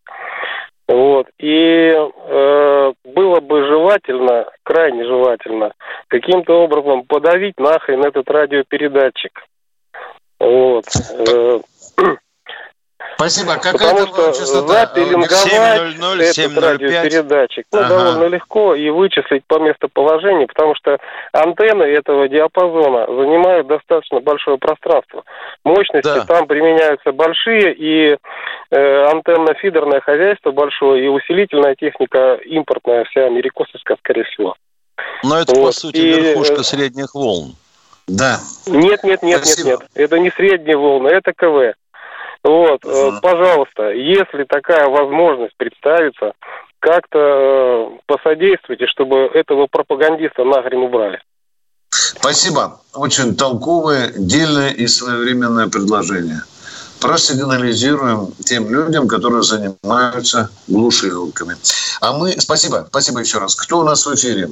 Вот. 0.87 1.27
И 1.39 1.93
э, 1.95 2.93
было 3.05 3.39
бы 3.39 3.65
желательно, 3.65 4.45
крайне 4.63 5.03
желательно, 5.05 5.73
каким-то 6.07 6.61
образом 6.61 7.03
подавить 7.03 7.59
нахрен 7.59 8.03
этот 8.03 8.29
радиопередатчик. 8.29 9.45
Вот. 10.39 10.85
Спасибо. 13.15 13.55
Какая 13.55 14.05
Потому 14.05 14.33
что 14.33 14.33
запеленговать 14.33 16.37
этот 16.37 16.57
радиопередатчик 16.57 17.65
ну, 17.71 17.79
ага. 17.79 17.89
довольно 17.89 18.33
легко 18.33 18.75
и 18.75 18.89
вычислить 18.89 19.43
по 19.47 19.59
местоположению, 19.59 20.47
потому 20.47 20.75
что 20.75 20.97
антенны 21.31 21.83
этого 21.83 22.27
диапазона 22.27 23.05
занимают 23.07 23.67
достаточно 23.67 24.19
большое 24.19 24.57
пространство. 24.57 25.23
Мощности 25.63 26.03
да. 26.03 26.25
там 26.25 26.47
применяются 26.47 27.11
большие, 27.11 27.73
и 27.73 28.17
э, 28.71 29.05
антенно-фидерное 29.05 30.01
хозяйство 30.01 30.51
большое, 30.51 31.05
и 31.05 31.07
усилительная 31.07 31.75
техника 31.75 32.35
импортная, 32.45 33.05
вся 33.05 33.25
америкосовская, 33.25 33.97
скорее 33.97 34.25
всего. 34.25 34.55
Но 35.23 35.39
это, 35.39 35.55
вот. 35.55 35.67
по 35.67 35.71
сути, 35.71 35.97
и, 35.97 36.21
верхушка 36.21 36.61
э, 36.61 36.63
средних 36.63 37.15
волн. 37.15 37.55
Да. 38.07 38.39
Нет, 38.67 39.03
нет, 39.03 39.23
нет, 39.23 39.45
Спасибо. 39.45 39.69
нет, 39.69 39.79
нет. 39.79 39.89
Это 39.95 40.19
не 40.19 40.29
средние 40.31 40.77
волны, 40.77 41.07
это 41.07 41.33
КВ. 41.33 41.73
Вот, 42.45 42.85
угу. 42.85 43.19
пожалуйста, 43.23 43.89
если 43.89 44.43
такая 44.43 44.87
возможность 44.87 45.57
представится, 45.57 46.33
как-то 46.79 47.17
э, 47.17 47.89
посодействуйте, 48.05 48.85
чтобы 48.85 49.31
этого 49.33 49.65
пропагандиста 49.65 50.43
нахрен 50.43 50.83
убрали. 50.83 51.19
Спасибо. 51.89 52.81
Очень 52.93 53.35
толковое, 53.35 54.13
дельное 54.15 54.69
и 54.69 54.85
своевременное 54.85 55.69
предложение. 55.69 56.43
Просигнализируем 57.01 58.31
тем 58.45 58.69
людям, 58.71 59.07
которые 59.07 59.41
занимаются 59.41 60.51
глушилками. 60.67 61.55
А 61.99 62.13
мы... 62.13 62.39
Спасибо. 62.39 62.85
Спасибо 62.89 63.21
еще 63.21 63.39
раз. 63.39 63.55
Кто 63.55 63.79
у 63.79 63.83
нас 63.83 64.05
в 64.05 64.13
эфире? 64.13 64.51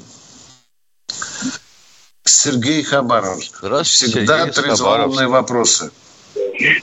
Сергей 2.25 2.81
Хабаров. 2.81 3.43
Здравствуйте, 3.61 4.17
Всегда 4.17 4.47
трезвонные 4.47 5.27
вопросы. 5.27 5.91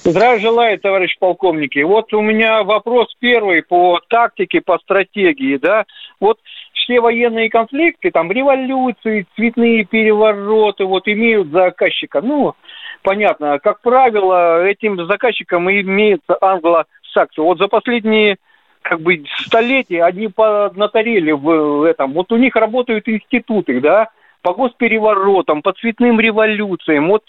Здравия 0.02 0.40
желаю, 0.40 0.78
товарищ 0.78 1.16
полковники. 1.18 1.78
Вот 1.80 2.12
у 2.12 2.20
меня 2.20 2.62
вопрос 2.62 3.14
первый 3.18 3.62
по 3.62 4.00
тактике, 4.08 4.60
по 4.60 4.78
стратегии, 4.78 5.56
да. 5.56 5.84
Вот 6.20 6.38
все 6.74 7.00
военные 7.00 7.48
конфликты, 7.48 8.10
там 8.10 8.30
революции, 8.30 9.26
цветные 9.36 9.84
перевороты, 9.84 10.84
вот 10.84 11.08
имеют 11.08 11.48
заказчика. 11.48 12.20
Ну, 12.20 12.54
понятно, 13.02 13.58
как 13.58 13.80
правило, 13.80 14.64
этим 14.64 15.06
заказчиком 15.06 15.70
имеется 15.70 16.36
англосаксы. 16.40 17.40
Вот 17.40 17.58
за 17.58 17.68
последние 17.68 18.36
как 18.82 19.00
бы 19.00 19.22
столетия 19.46 20.04
они 20.04 20.28
поднаторели 20.28 21.32
в 21.32 21.84
этом. 21.84 22.12
Вот 22.12 22.32
у 22.32 22.36
них 22.36 22.56
работают 22.56 23.08
институты, 23.08 23.80
да, 23.80 24.08
по 24.42 24.54
госпереворотам, 24.54 25.62
по 25.62 25.72
цветным 25.72 26.18
революциям. 26.18 27.08
Вот 27.08 27.24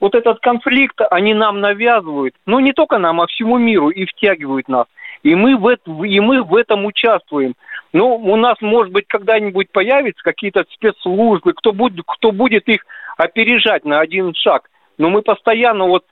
вот 0.00 0.14
этот 0.14 0.40
конфликт 0.40 1.00
они 1.10 1.34
нам 1.34 1.60
навязывают, 1.60 2.34
ну 2.46 2.60
не 2.60 2.72
только 2.72 2.98
нам, 2.98 3.20
а 3.20 3.26
всему 3.26 3.58
миру 3.58 3.90
и 3.90 4.04
втягивают 4.04 4.68
нас. 4.68 4.86
И 5.22 5.34
мы 5.34 5.56
в, 5.56 5.66
это, 5.66 5.90
и 5.90 6.20
мы 6.20 6.42
в 6.42 6.54
этом 6.54 6.84
участвуем. 6.84 7.54
Ну, 7.92 8.14
у 8.14 8.36
нас, 8.36 8.60
может 8.60 8.92
быть, 8.92 9.06
когда-нибудь 9.08 9.72
появятся 9.72 10.22
какие-то 10.22 10.64
спецслужбы, 10.70 11.52
кто 11.54 11.72
будет, 11.72 12.04
кто 12.06 12.30
будет 12.30 12.68
их 12.68 12.84
опережать 13.16 13.84
на 13.84 13.98
один 13.98 14.34
шаг. 14.34 14.68
Но 14.98 15.10
мы 15.10 15.22
постоянно 15.22 15.86
вот 15.86 16.04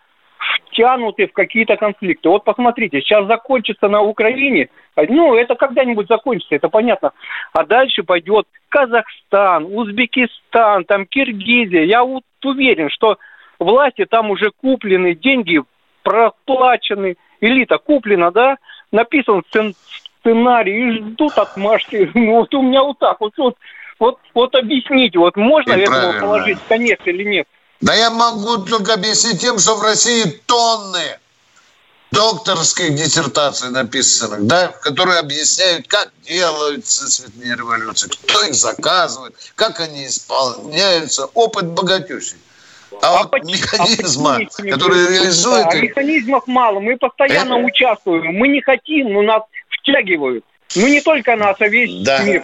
втянуты 0.66 1.26
в 1.26 1.32
какие-то 1.32 1.76
конфликты. 1.76 2.28
Вот 2.28 2.44
посмотрите, 2.44 3.00
сейчас 3.00 3.26
закончится 3.26 3.88
на 3.88 4.02
Украине, 4.02 4.68
ну, 4.96 5.34
это 5.34 5.54
когда-нибудь 5.54 6.08
закончится, 6.08 6.56
это 6.56 6.68
понятно. 6.68 7.12
А 7.52 7.64
дальше 7.64 8.02
пойдет 8.02 8.46
Казахстан, 8.68 9.66
Узбекистан, 9.66 10.84
там 10.84 11.06
Киргизия. 11.06 11.84
Я 11.84 12.04
вот 12.04 12.24
уверен, 12.44 12.90
что 12.90 13.18
власти 13.64 14.04
там 14.04 14.30
уже 14.30 14.50
куплены, 14.50 15.14
деньги 15.14 15.60
проплачены, 16.02 17.16
элита 17.40 17.78
куплена, 17.78 18.30
да, 18.30 18.56
написан 18.92 19.42
сценарий 20.20 20.88
и 20.88 20.98
ждут 20.98 21.36
отмашки. 21.38 22.10
Ну, 22.14 22.36
вот 22.36 22.54
у 22.54 22.62
меня 22.62 22.82
вот 22.82 22.98
так 22.98 23.20
вот, 23.20 23.32
вот, 23.36 23.56
вот, 23.98 24.18
вот 24.34 24.54
объясните, 24.54 25.18
вот 25.18 25.36
можно 25.36 25.72
и 25.72 25.80
этому 25.80 25.98
правильно. 25.98 26.20
положить 26.20 26.58
конец 26.68 27.00
или 27.04 27.24
нет? 27.24 27.46
Да 27.80 27.94
я 27.94 28.10
могу 28.10 28.58
только 28.58 28.94
объяснить 28.94 29.40
тем, 29.40 29.58
что 29.58 29.76
в 29.76 29.82
России 29.82 30.24
тонны 30.46 31.18
докторских 32.14 32.94
диссертаций 32.94 33.70
написанных, 33.70 34.46
да, 34.46 34.68
которые 34.68 35.18
объясняют, 35.18 35.88
как 35.88 36.10
делаются 36.22 37.10
цветные 37.10 37.56
революции, 37.56 38.08
кто 38.08 38.44
их 38.44 38.54
заказывает, 38.54 39.34
как 39.56 39.80
они 39.80 40.06
исполняются. 40.06 41.26
Опыт 41.34 41.66
богатющий. 41.66 42.36
А, 43.02 43.06
а 43.06 43.22
вот 43.22 43.30
почему, 43.30 43.52
механизма, 43.52 44.36
а 44.36 44.62
который 44.62 45.08
реализует... 45.08 45.66
Да, 45.70 45.80
механизмов 45.80 46.46
мало. 46.46 46.80
Мы 46.80 46.96
постоянно 46.96 47.54
Это... 47.54 47.66
участвуем. 47.66 48.34
Мы 48.34 48.48
не 48.48 48.60
хотим, 48.60 49.12
но 49.12 49.22
нас 49.22 49.42
втягивают. 49.70 50.44
Ну, 50.76 50.88
не 50.88 51.00
только 51.00 51.36
нас, 51.36 51.56
а 51.60 51.68
весь 51.68 52.02
да. 52.02 52.22
мир. 52.24 52.42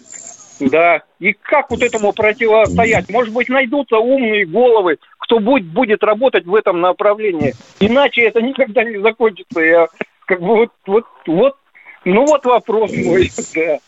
Да. 0.60 1.02
И 1.18 1.32
как 1.32 1.70
вот 1.70 1.82
этому 1.82 2.12
противостоять? 2.12 3.08
Может 3.08 3.32
быть, 3.32 3.48
найдутся 3.48 3.96
умные 3.96 4.44
головы, 4.44 4.98
кто 5.18 5.38
будет, 5.38 5.66
будет 5.66 6.02
работать 6.02 6.44
в 6.44 6.54
этом 6.54 6.80
направлении. 6.80 7.54
Иначе 7.80 8.22
это 8.22 8.42
никогда 8.42 8.84
не 8.84 9.00
закончится. 9.00 9.60
Я 9.60 9.88
как 10.26 10.40
бы 10.40 10.56
вот, 10.56 10.70
вот, 10.86 11.04
вот, 11.26 11.56
ну 12.04 12.26
вот 12.26 12.44
вопрос 12.44 12.92
мой, 12.92 13.32
да. 13.54 13.78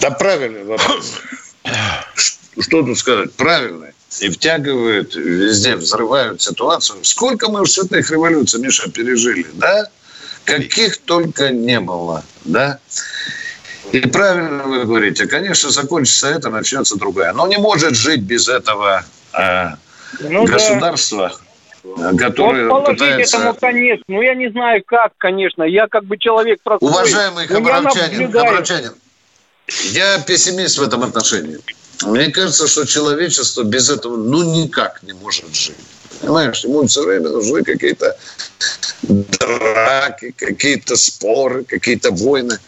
Да 0.00 0.10
правильный 0.10 0.64
вопрос. 0.64 1.22
Что 2.60 2.82
тут 2.82 2.98
сказать? 2.98 3.34
Правильный 3.34 3.92
и 4.20 4.28
втягивают, 4.28 5.14
везде 5.14 5.76
взрывают 5.76 6.42
ситуацию. 6.42 7.02
Сколько 7.02 7.50
мы 7.50 7.64
цветных 7.66 8.10
революций, 8.10 8.60
Миша, 8.60 8.90
пережили, 8.90 9.46
да? 9.54 9.88
Каких 10.44 10.98
только 10.98 11.50
не 11.50 11.80
было, 11.80 12.24
да? 12.44 12.78
И 13.92 14.00
правильно 14.00 14.64
вы 14.64 14.84
говорите, 14.84 15.26
конечно, 15.26 15.70
закончится 15.70 16.28
это, 16.28 16.50
начнется 16.50 16.96
другая. 16.96 17.32
Но 17.32 17.46
не 17.46 17.58
может 17.58 17.94
жить 17.94 18.22
без 18.22 18.48
этого 18.48 19.04
э, 19.38 19.68
ну, 20.20 20.44
государства, 20.46 21.32
да. 21.96 22.12
которое 22.16 22.68
вот 22.68 22.86
пытается... 22.86 23.36
этому 23.36 23.54
конец. 23.54 24.00
Ну, 24.08 24.22
я 24.22 24.34
не 24.34 24.50
знаю, 24.50 24.82
как, 24.86 25.12
конечно. 25.18 25.62
Я 25.62 25.88
как 25.88 26.04
бы 26.04 26.16
человек 26.16 26.60
простой. 26.62 26.88
Уважаемый 26.88 27.46
хабаровчанин, 27.46 28.32
хабаровчанин, 28.32 28.92
я 29.92 30.18
пессимист 30.20 30.78
в 30.78 30.82
этом 30.82 31.02
отношении. 31.02 31.58
Мне 32.04 32.30
кажется, 32.30 32.66
что 32.66 32.84
человечество 32.84 33.62
без 33.62 33.90
этого 33.90 34.16
ну 34.16 34.42
никак 34.42 35.02
не 35.02 35.12
может 35.12 35.54
жить. 35.54 35.76
Понимаешь, 36.20 36.64
ему 36.64 36.86
все 36.86 37.04
время 37.04 37.30
нужны 37.30 37.62
какие-то 37.62 38.16
драки, 39.02 40.32
какие-то 40.36 40.96
споры, 40.96 41.64
какие-то 41.64 42.12
войны. 42.12 42.58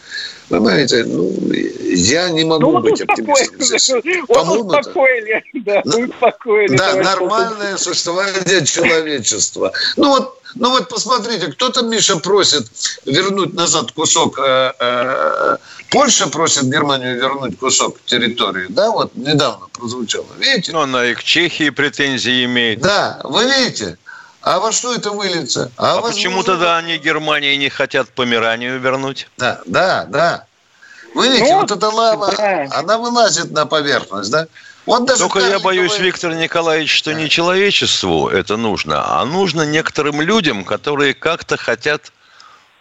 Понимаете, 0.49 1.05
ну, 1.05 1.33
я 1.95 2.29
не 2.29 2.43
могу 2.43 2.71
ну, 2.71 2.79
быть 2.79 3.01
оптимистом. 3.01 4.01
По-моему, 4.27 4.65
успокоили, 4.67 5.43
да, 5.53 5.81
успокоили. 5.85 6.77
Да, 6.77 6.95
нормальное 6.95 7.77
существование 7.77 8.65
человечества. 8.65 9.71
Ну 9.97 10.09
вот 10.09 10.41
ну 10.55 10.69
вот 10.69 10.87
посмотрите, 10.87 11.47
кто-то, 11.47 11.81
Миша, 11.81 12.17
просит 12.17 12.65
вернуть 13.05 13.53
назад 13.53 13.91
кусок. 13.91 14.39
Э, 14.39 14.71
э, 14.79 15.57
Польша 15.91 16.27
просит 16.27 16.63
Германию 16.63 17.17
вернуть 17.17 17.59
кусок 17.59 17.97
территории. 18.05 18.67
Да, 18.69 18.89
вот 18.89 19.15
недавно 19.15 19.67
прозвучало. 19.73 20.27
Видите? 20.39 20.71
Ну, 20.71 20.79
она 20.79 21.05
и 21.05 21.13
к 21.13 21.23
Чехии 21.23 21.69
претензии 21.71 22.45
имеет. 22.45 22.79
Да, 22.79 23.19
вы 23.25 23.43
видите? 23.43 23.97
А 24.41 24.59
во 24.59 24.71
что 24.71 24.93
это 24.93 25.11
выльется? 25.11 25.71
А, 25.75 25.97
а 25.97 26.01
почему 26.01 26.43
тогда 26.43 26.77
они 26.77 26.97
Германии 26.99 27.55
не 27.55 27.69
хотят 27.69 28.09
Померанию 28.09 28.79
вернуть? 28.79 29.27
Да, 29.37 29.61
да, 29.65 30.05
да. 30.07 30.45
Вы 31.15 31.29
видите, 31.29 31.53
ну, 31.53 31.61
вот 31.61 31.71
эта 31.71 31.87
лава, 31.89 32.31
да. 32.37 32.67
она 32.75 32.97
вылазит 32.97 33.51
на 33.51 33.65
поверхность, 33.65 34.29
да? 34.31 34.47
Вот 34.85 35.05
даже 35.05 35.21
Только 35.21 35.39
я 35.39 35.59
боюсь, 35.59 35.93
говорит- 35.93 36.05
Виктор 36.13 36.33
Николаевич, 36.35 36.91
что 36.93 37.13
не 37.13 37.29
человечеству 37.29 38.27
это 38.27 38.57
нужно, 38.57 39.19
а 39.19 39.25
нужно 39.25 39.63
некоторым 39.63 40.21
людям, 40.21 40.63
которые 40.63 41.13
как-то 41.13 41.57
хотят, 41.57 42.11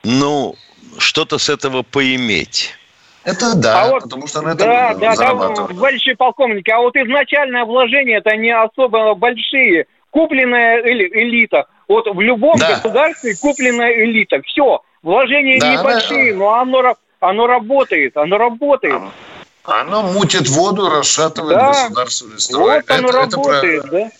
ну, 0.02 0.56
что-то 0.98 1.38
с 1.38 1.48
этого 1.48 1.82
поиметь. 1.82 2.74
Это 3.22 3.54
да, 3.54 3.82
А 3.84 3.88
вот- 3.88 4.02
потому 4.02 4.26
что 4.26 4.42
на 4.42 4.48
этом 4.48 4.66
Да, 4.66 4.92
да, 4.94 4.98
да, 4.98 5.16
зарабатывать. 5.16 5.70
товарищи 5.76 6.12
полковники, 6.14 6.70
а 6.70 6.78
вот 6.80 6.94
изначальное 6.96 7.64
вложение 7.64 8.18
это 8.18 8.36
не 8.36 8.50
особо 8.54 9.14
большие. 9.14 9.86
Купленная 10.10 10.82
эли- 10.82 11.08
элита. 11.10 11.66
Вот 11.88 12.06
в 12.06 12.20
любом 12.20 12.56
Да. 12.58 12.74
государстве 12.74 13.34
купленная 13.40 13.92
элита. 14.04 14.42
Все. 14.44 14.82
Вложения 15.02 15.58
Да, 15.58 15.72
небольшие, 15.72 16.34
но 16.34 16.52
оно, 16.54 16.96
оно 17.28 17.46
работает. 17.46 18.16
Оно 18.16 18.38
работает. 18.38 19.02
Оно 19.64 20.02
мутит 20.02 20.48
воду, 20.48 20.88
расшатывает 20.90 21.56
Да. 21.56 21.68
государственный 21.72 22.38
строй. 22.38 22.62
Вот 22.82 22.90
оно 22.90 23.08
это, 23.08 23.18
это 23.18 23.36
работает, 23.36 23.82
правильно. 23.82 24.10
да? 24.10 24.16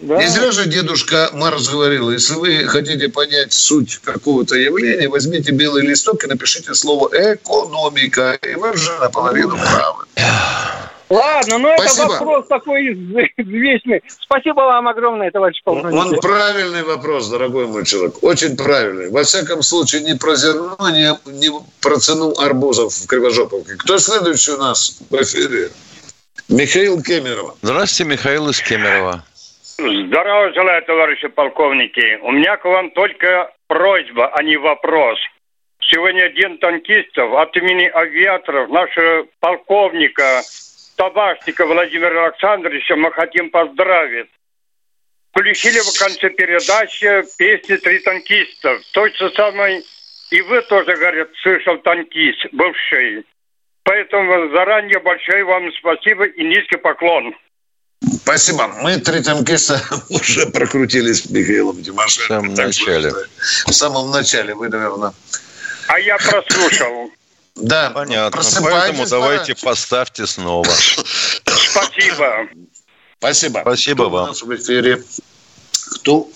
Да. 0.00 0.16
Не 0.22 0.28
зря 0.28 0.52
же 0.52 0.66
дедушка 0.66 1.28
Марс 1.32 1.68
говорил, 1.68 2.10
если 2.10 2.34
вы 2.34 2.64
хотите 2.68 3.08
понять 3.08 3.52
суть 3.52 3.98
какого-то 3.98 4.54
явления, 4.54 5.08
возьмите 5.08 5.50
белый 5.50 5.82
листок 5.84 6.22
и 6.24 6.28
напишите 6.28 6.72
слово 6.74 7.10
«экономика», 7.12 8.38
и 8.40 8.54
вы 8.54 8.70
уже 8.70 8.96
наполовину 8.98 9.56
правы. 9.56 10.04
Ладно, 11.10 11.58
но 11.58 11.68
это 11.70 11.88
Спасибо. 11.88 12.12
вопрос 12.12 12.46
такой 12.48 12.84
из- 12.92 13.30
известный. 13.36 14.02
Спасибо 14.06 14.60
вам 14.60 14.88
огромное, 14.88 15.30
товарищ 15.30 15.60
полковник. 15.64 15.94
Он 15.98 16.20
правильный 16.20 16.82
вопрос, 16.82 17.28
дорогой 17.28 17.66
мой 17.66 17.84
человек. 17.86 18.22
Очень 18.22 18.56
правильный. 18.56 19.10
Во 19.10 19.22
всяком 19.22 19.62
случае, 19.62 20.02
не 20.02 20.14
про 20.14 20.36
зерно, 20.36 20.76
не, 20.90 21.16
не 21.32 21.50
про 21.80 21.96
цену 21.96 22.34
арбузов 22.38 22.92
в 22.92 23.06
Кривожоповке. 23.06 23.76
Кто 23.78 23.98
следующий 23.98 24.52
у 24.52 24.58
нас 24.58 24.98
в 25.10 25.14
эфире? 25.22 25.70
Михаил 26.48 27.02
Кемеров. 27.02 27.56
Здравствуйте, 27.62 28.12
Михаил 28.12 28.48
из 28.48 28.60
Кемерово. 28.60 29.22
Здорово 29.78 30.52
желаю, 30.54 30.82
товарищи 30.84 31.28
полковники. 31.28 32.18
У 32.22 32.32
меня 32.32 32.56
к 32.56 32.64
вам 32.64 32.90
только 32.90 33.50
просьба, 33.66 34.28
а 34.34 34.42
не 34.42 34.56
вопрос. 34.56 35.18
Сегодня 35.80 36.28
День 36.32 36.58
танкистов. 36.58 37.32
От 37.34 37.56
имени 37.56 37.84
авиаторов, 37.86 38.68
нашего 38.70 39.26
полковника 39.40 40.42
Табашника 40.98 41.64
Владимира 41.64 42.26
Александровича 42.26 42.96
мы 42.96 43.12
хотим 43.12 43.50
поздравить. 43.50 44.28
Включили 45.30 45.78
в 45.78 45.98
конце 45.98 46.28
передачи 46.30 47.22
песни 47.38 47.76
«Три 47.76 48.00
танкистов». 48.00 48.82
Той 48.92 49.14
же 49.14 49.30
самой 49.30 49.84
и 50.30 50.42
вы 50.42 50.60
тоже, 50.62 50.96
говорят, 50.96 51.28
слышал 51.42 51.78
танкист, 51.78 52.46
бывший. 52.52 53.24
Поэтому 53.84 54.50
заранее 54.50 54.98
большое 54.98 55.44
вам 55.44 55.70
спасибо 55.78 56.26
и 56.26 56.44
низкий 56.44 56.76
поклон. 56.76 57.32
Спасибо. 58.22 58.68
Мы 58.82 58.98
три 58.98 59.22
танкиста 59.22 59.80
уже 60.10 60.46
прокрутились 60.50 61.22
с 61.22 61.30
Михаилом 61.30 61.80
Тимошенко. 61.82 62.24
В 62.24 62.26
самом 62.26 62.54
Так 62.56 62.72
что, 62.72 62.86
начале. 62.86 63.12
В 63.66 63.72
самом 63.72 64.10
начале 64.10 64.54
вы, 64.54 64.68
наверное. 64.68 65.12
А 65.86 66.00
я 66.00 66.16
прослушал. 66.18 67.12
Да, 67.60 67.90
Понятно. 67.90 68.30
просыпайтесь, 68.30 68.80
Поэтому 68.80 69.06
давайте 69.08 69.54
пораньше. 69.54 69.64
поставьте 69.64 70.26
снова. 70.26 70.64
Спасибо. 70.64 72.48
Спасибо. 73.18 73.58
Спасибо 73.62 74.04
Кто 74.04 74.06
у 74.06 74.10
вам. 74.10 74.26
нас 74.28 74.42
в 74.42 74.54
эфире? 74.54 75.02
Кто? 75.96 76.28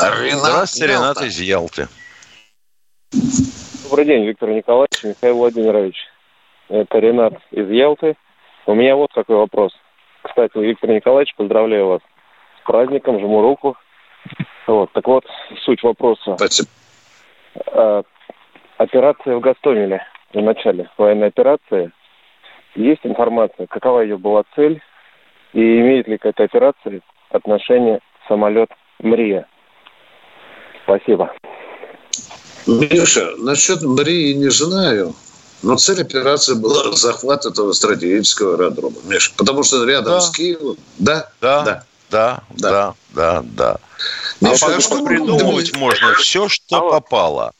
Ренат 0.00 0.38
Здравствуйте, 0.40 0.92
Ренат 0.92 1.22
из 1.22 1.40
Ялты. 1.40 1.88
Добрый 3.84 4.04
день, 4.06 4.24
Виктор 4.26 4.50
Николаевич, 4.50 5.02
Михаил 5.04 5.36
Владимирович. 5.36 5.96
Это 6.68 6.98
Ренат 6.98 7.34
из 7.50 7.68
Ялты. 7.70 8.16
У 8.66 8.74
меня 8.74 8.96
вот 8.96 9.12
какой 9.14 9.36
вопрос. 9.36 9.72
Кстати, 10.22 10.56
Виктор 10.58 10.90
Николаевич, 10.90 11.34
поздравляю 11.36 11.86
вас 11.86 12.00
с 12.60 12.66
праздником, 12.66 13.18
жму 13.20 13.42
руку. 13.42 13.76
Вот, 14.66 14.90
так 14.92 15.06
вот, 15.06 15.24
суть 15.64 15.82
вопроса. 15.82 16.36
Спасибо. 16.36 16.68
А, 17.66 18.02
операция 18.78 19.36
в 19.36 19.40
Гастомеле 19.40 20.02
в 20.34 20.42
начале 20.42 20.90
военной 20.98 21.28
операции. 21.28 21.92
Есть 22.74 23.00
информация, 23.04 23.66
какова 23.66 24.00
ее 24.00 24.18
была 24.18 24.42
цель 24.56 24.80
и 25.52 25.60
имеет 25.60 26.08
ли 26.08 26.18
к 26.18 26.26
этой 26.26 26.46
операции 26.46 27.02
отношение 27.30 28.00
самолет 28.28 28.68
Мрия? 29.00 29.46
Спасибо. 30.84 31.32
Миша, 32.66 33.30
насчет 33.38 33.84
Брии 33.84 34.32
не 34.32 34.50
знаю, 34.50 35.14
но 35.62 35.76
цель 35.76 36.00
операции 36.02 36.54
была 36.54 36.92
захват 36.92 37.44
этого 37.44 37.72
стратегического 37.72 38.54
аэродрома, 38.54 38.96
Миша, 39.04 39.32
потому 39.36 39.62
что 39.62 39.84
рядом 39.84 40.14
Да. 40.14 40.20
с 40.20 40.30
Киевом, 40.30 40.76
да, 40.98 41.28
Да, 41.40 41.64
да. 41.64 41.84
да, 42.10 42.42
да, 42.50 42.94
да, 43.14 43.42
да. 43.44 43.76
Миша, 44.40 44.66
а 44.76 44.80
что 44.80 45.04
придумывать 45.04 45.76
можно 45.76 46.14
все, 46.14 46.48
что 46.48 46.90
попало. 46.90 47.52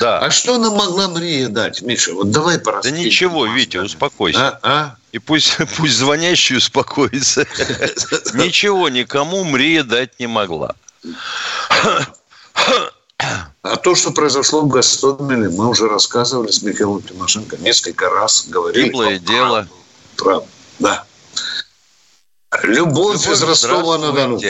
Да. 0.00 0.18
А 0.18 0.30
что 0.30 0.58
нам 0.58 0.74
могла 0.74 1.08
Мрия 1.08 1.48
дать, 1.48 1.82
Миша? 1.82 2.12
Вот 2.12 2.30
давай 2.30 2.58
Да 2.58 2.64
пораскинь. 2.64 2.96
ничего, 2.96 3.46
Витя, 3.46 3.78
успокойся. 3.78 4.48
А, 4.48 4.60
а? 4.62 4.96
И 5.12 5.18
пусть, 5.18 5.56
пусть 5.76 5.96
звонящий 5.96 6.56
успокоится. 6.56 7.46
Ничего 8.34 8.88
никому 8.88 9.44
Мрия 9.44 9.82
дать 9.82 10.18
не 10.18 10.26
могла. 10.26 10.74
А 13.62 13.76
то, 13.76 13.94
что 13.94 14.10
произошло 14.10 14.62
в 14.62 14.68
Гастомеле, 14.68 15.50
мы 15.50 15.68
уже 15.68 15.88
рассказывали 15.88 16.50
с 16.50 16.62
Михаилом 16.62 17.02
Тимошенко 17.02 17.58
несколько 17.58 18.08
раз, 18.08 18.46
говорили. 18.48 18.86
Гиблое 18.86 19.18
дело. 19.18 19.68
Правда, 20.16 20.46
да. 20.78 21.04
Любовь, 22.62 23.28
из 23.28 23.42
Ростова-на-Дону. 23.42 24.40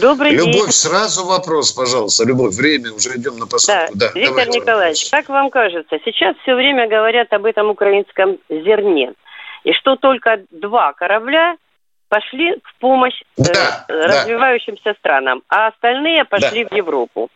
Добрый 0.00 0.32
Любовь, 0.32 0.52
день. 0.54 0.70
сразу 0.70 1.24
вопрос, 1.26 1.72
пожалуйста. 1.72 2.24
Любовь, 2.24 2.54
время, 2.54 2.92
уже 2.92 3.10
идем 3.16 3.34
на 3.34 3.46
Да, 3.46 3.50
посадку. 3.50 3.92
Да, 3.98 4.06
Виктор 4.14 4.36
давайте. 4.36 4.58
Николаевич, 4.60 5.10
как 5.10 5.28
вам 5.28 5.50
кажется, 5.50 5.98
сейчас 6.04 6.36
все 6.42 6.54
время 6.54 6.88
говорят 6.88 7.32
об 7.32 7.44
этом 7.44 7.70
украинском 7.70 8.38
зерне, 8.48 9.12
и 9.64 9.72
что 9.72 9.96
только 9.96 10.40
два 10.50 10.92
корабля 10.92 11.56
пошли 12.08 12.54
в 12.62 12.78
помощь 12.80 13.20
э, 13.38 13.42
Да, 13.42 13.84
да. 13.88 13.94
развивающимся 14.06 14.94
странам, 14.98 15.42
а 15.48 15.68
остальные 15.68 16.24
пошли 16.24 16.64
в 16.64 16.72
Европу 16.72 17.28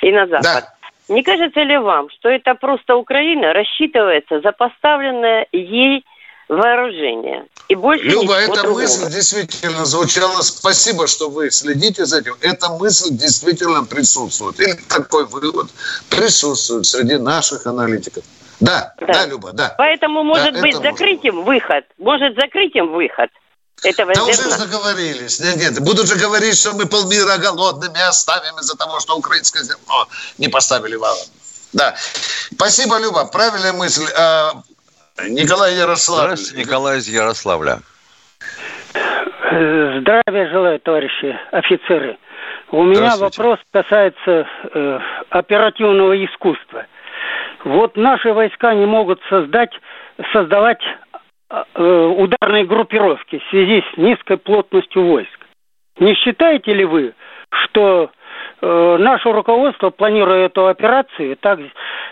и 0.00 0.10
на 0.10 0.26
Запад. 0.26 0.64
Не 1.08 1.22
кажется 1.22 1.60
ли 1.62 1.76
вам, 1.78 2.08
что 2.10 2.28
это 2.28 2.54
просто 2.54 2.96
Украина 2.96 3.52
рассчитывается 3.52 4.40
за 4.40 4.52
поставленное 4.52 5.46
ей 5.52 6.04
вооружение? 6.52 7.46
И 7.68 7.74
больше 7.74 8.04
Люба, 8.04 8.34
эта 8.34 8.62
другого? 8.62 8.80
мысль 8.82 9.10
действительно 9.10 9.84
звучала. 9.84 10.42
Спасибо, 10.42 11.06
что 11.06 11.30
вы 11.30 11.50
следите 11.50 12.04
за 12.04 12.18
этим. 12.20 12.36
Эта 12.40 12.68
мысль 12.70 13.10
действительно 13.10 13.84
присутствует. 13.84 14.60
Или 14.60 14.74
такой 14.88 15.24
вывод 15.26 15.70
присутствует 16.10 16.86
среди 16.86 17.16
наших 17.16 17.66
аналитиков. 17.66 18.24
Да, 18.60 18.94
да, 19.00 19.26
Люба, 19.26 19.52
да. 19.52 19.74
Поэтому, 19.78 20.22
может 20.22 20.54
Да, 20.54 20.60
быть, 20.60 20.76
закрыть 20.76 21.24
им 21.24 21.44
выход, 21.44 21.84
может 21.98 22.34
закрыть 22.36 22.76
им 22.76 22.92
выход 22.92 23.30
этого 23.82 24.14
Да 24.14 24.22
уже 24.22 24.34
зерна? 24.34 24.58
договорились. 24.58 25.40
Нет, 25.40 25.56
нет, 25.56 25.80
будут 25.80 26.06
же 26.06 26.14
говорить, 26.16 26.56
что 26.56 26.72
мы 26.72 26.86
полмира 26.86 27.38
голодными 27.38 28.00
оставим 28.00 28.58
из-за 28.60 28.76
того, 28.76 29.00
что 29.00 29.16
украинское 29.16 29.64
зерно 29.64 30.06
не 30.38 30.48
поставили 30.48 30.94
валом. 30.94 31.26
Да. 31.72 31.96
Спасибо, 32.54 32.98
Люба. 32.98 33.24
Правильная 33.24 33.72
мысль. 33.72 34.06
Николай 35.28 35.74
Ярославович. 35.76 36.38
Здравствуйте, 36.38 36.64
Николай 36.64 36.98
из 36.98 37.08
Ярославля. 37.08 37.78
Здравия 39.50 40.50
желаю, 40.50 40.80
товарищи 40.80 41.38
офицеры. 41.50 42.18
У 42.70 42.82
меня 42.84 43.16
вопрос 43.18 43.58
касается 43.70 44.46
э, 44.72 44.98
оперативного 45.28 46.24
искусства. 46.24 46.86
Вот 47.64 47.96
наши 47.96 48.32
войска 48.32 48.74
не 48.74 48.86
могут 48.86 49.20
создать, 49.28 49.70
создавать 50.32 50.80
э, 51.50 51.84
ударные 51.84 52.64
группировки 52.64 53.38
в 53.38 53.50
связи 53.50 53.84
с 53.92 53.96
низкой 53.98 54.38
плотностью 54.38 55.04
войск. 55.04 55.38
Не 55.98 56.14
считаете 56.14 56.72
ли 56.72 56.86
вы, 56.86 57.14
что 57.50 58.10
наше 58.62 59.32
руководство, 59.32 59.90
планируя 59.90 60.46
эту 60.46 60.68
операцию, 60.68 61.36
так 61.36 61.58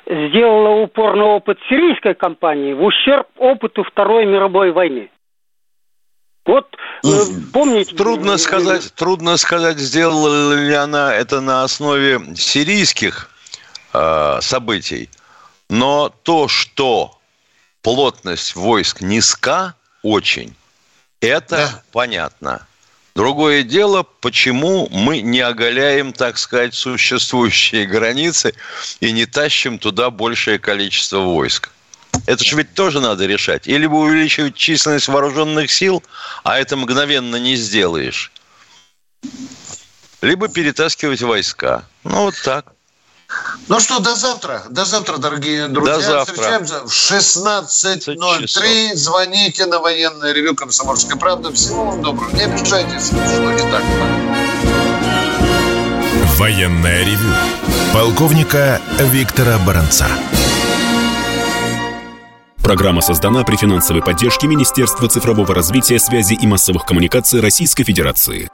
сделало 0.07 0.83
упор 0.83 1.15
на 1.15 1.25
опыт 1.27 1.59
сирийской 1.69 2.15
кампании 2.15 2.73
в 2.73 2.83
ущерб 2.83 3.29
опыту 3.37 3.85
Второй 3.85 4.27
мировой 4.27 4.73
войны? 4.73 5.11
Вот 6.45 6.67
э, 7.05 7.09
помните... 7.53 7.95
Трудно 7.95 8.37
сказать, 8.39 8.93
трудно 8.95 9.37
сказать, 9.37 9.79
сделала 9.79 10.55
ли 10.55 10.75
она 10.75 11.15
это 11.15 11.41
на 11.41 11.63
основе 11.63 12.21
сирийских 12.35 13.31
э, 13.93 14.39
событий. 14.41 15.09
Но 15.69 16.13
то, 16.25 16.49
что 16.49 17.13
плотность 17.83 18.57
войск 18.57 19.01
низка 19.03 19.75
очень, 20.03 20.57
это 21.21 21.85
понятно. 21.93 22.67
Другое 23.15 23.65
дело, 23.65 24.05
почему 24.21 24.89
мы 24.91 25.21
не 25.21 25.41
оголяем, 25.41 26.13
так 26.13 26.39
сказать, 26.39 26.75
существующие 26.75 27.87
границы 27.87 28.55
и 29.01 29.13
не 29.13 29.27
тащим 29.27 29.79
туда 29.79 30.11
большее 30.11 30.59
количество 30.59 31.19
войск. 31.19 31.71
Это 32.27 32.45
же 32.45 32.57
ведь 32.57 32.75
тоже 32.75 33.01
надо 33.01 33.27
решать. 33.27 33.67
Или 33.67 33.87
бы 33.87 33.99
увеличивать 33.99 34.55
численность 34.55 35.09
вооруженных 35.09 35.71
сил, 35.71 36.03
а 36.45 36.59
это 36.59 36.77
мгновенно 36.77 37.37
не 37.37 37.57
сделаешь. 37.57 38.31
Либо 40.23 40.49
перетаскивать 40.49 41.23
войска. 41.23 41.85
Ну, 42.05 42.25
вот 42.25 42.35
так. 42.45 42.73
Ну 43.68 43.81
что, 43.81 44.01
до 44.01 44.14
завтра. 44.14 44.62
До 44.70 44.85
завтра, 44.85 45.18
дорогие 45.18 45.68
друзья. 45.68 45.95
До 45.95 46.01
завтра. 46.01 46.35
Встречаемся 46.35 46.81
в 46.85 46.91
16.03. 46.91 48.97
Звоните 48.97 49.66
на 49.66 49.78
военное 49.78 50.33
ревю 50.33 50.55
«Комсомольская 50.55 51.16
правда». 51.16 51.53
Всего 51.53 51.85
вам 51.85 52.03
доброго. 52.03 52.31
Не 52.35 52.43
обижайтесь, 52.43 53.07
что 53.07 53.53
не 53.53 53.70
так. 53.70 53.85
Военное 56.37 57.05
ревю. 57.05 57.33
Полковника 57.93 58.81
Виктора 58.99 59.59
Баранца. 59.59 60.09
Программа 62.62 63.01
создана 63.01 63.45
при 63.45 63.57
финансовой 63.57 64.03
поддержке 64.03 64.47
Министерства 64.47 65.09
цифрового 65.09 65.55
развития, 65.55 65.99
связи 65.99 66.35
и 66.35 66.47
массовых 66.47 66.85
коммуникаций 66.85 67.41
Российской 67.41 67.85
Федерации. 67.85 68.51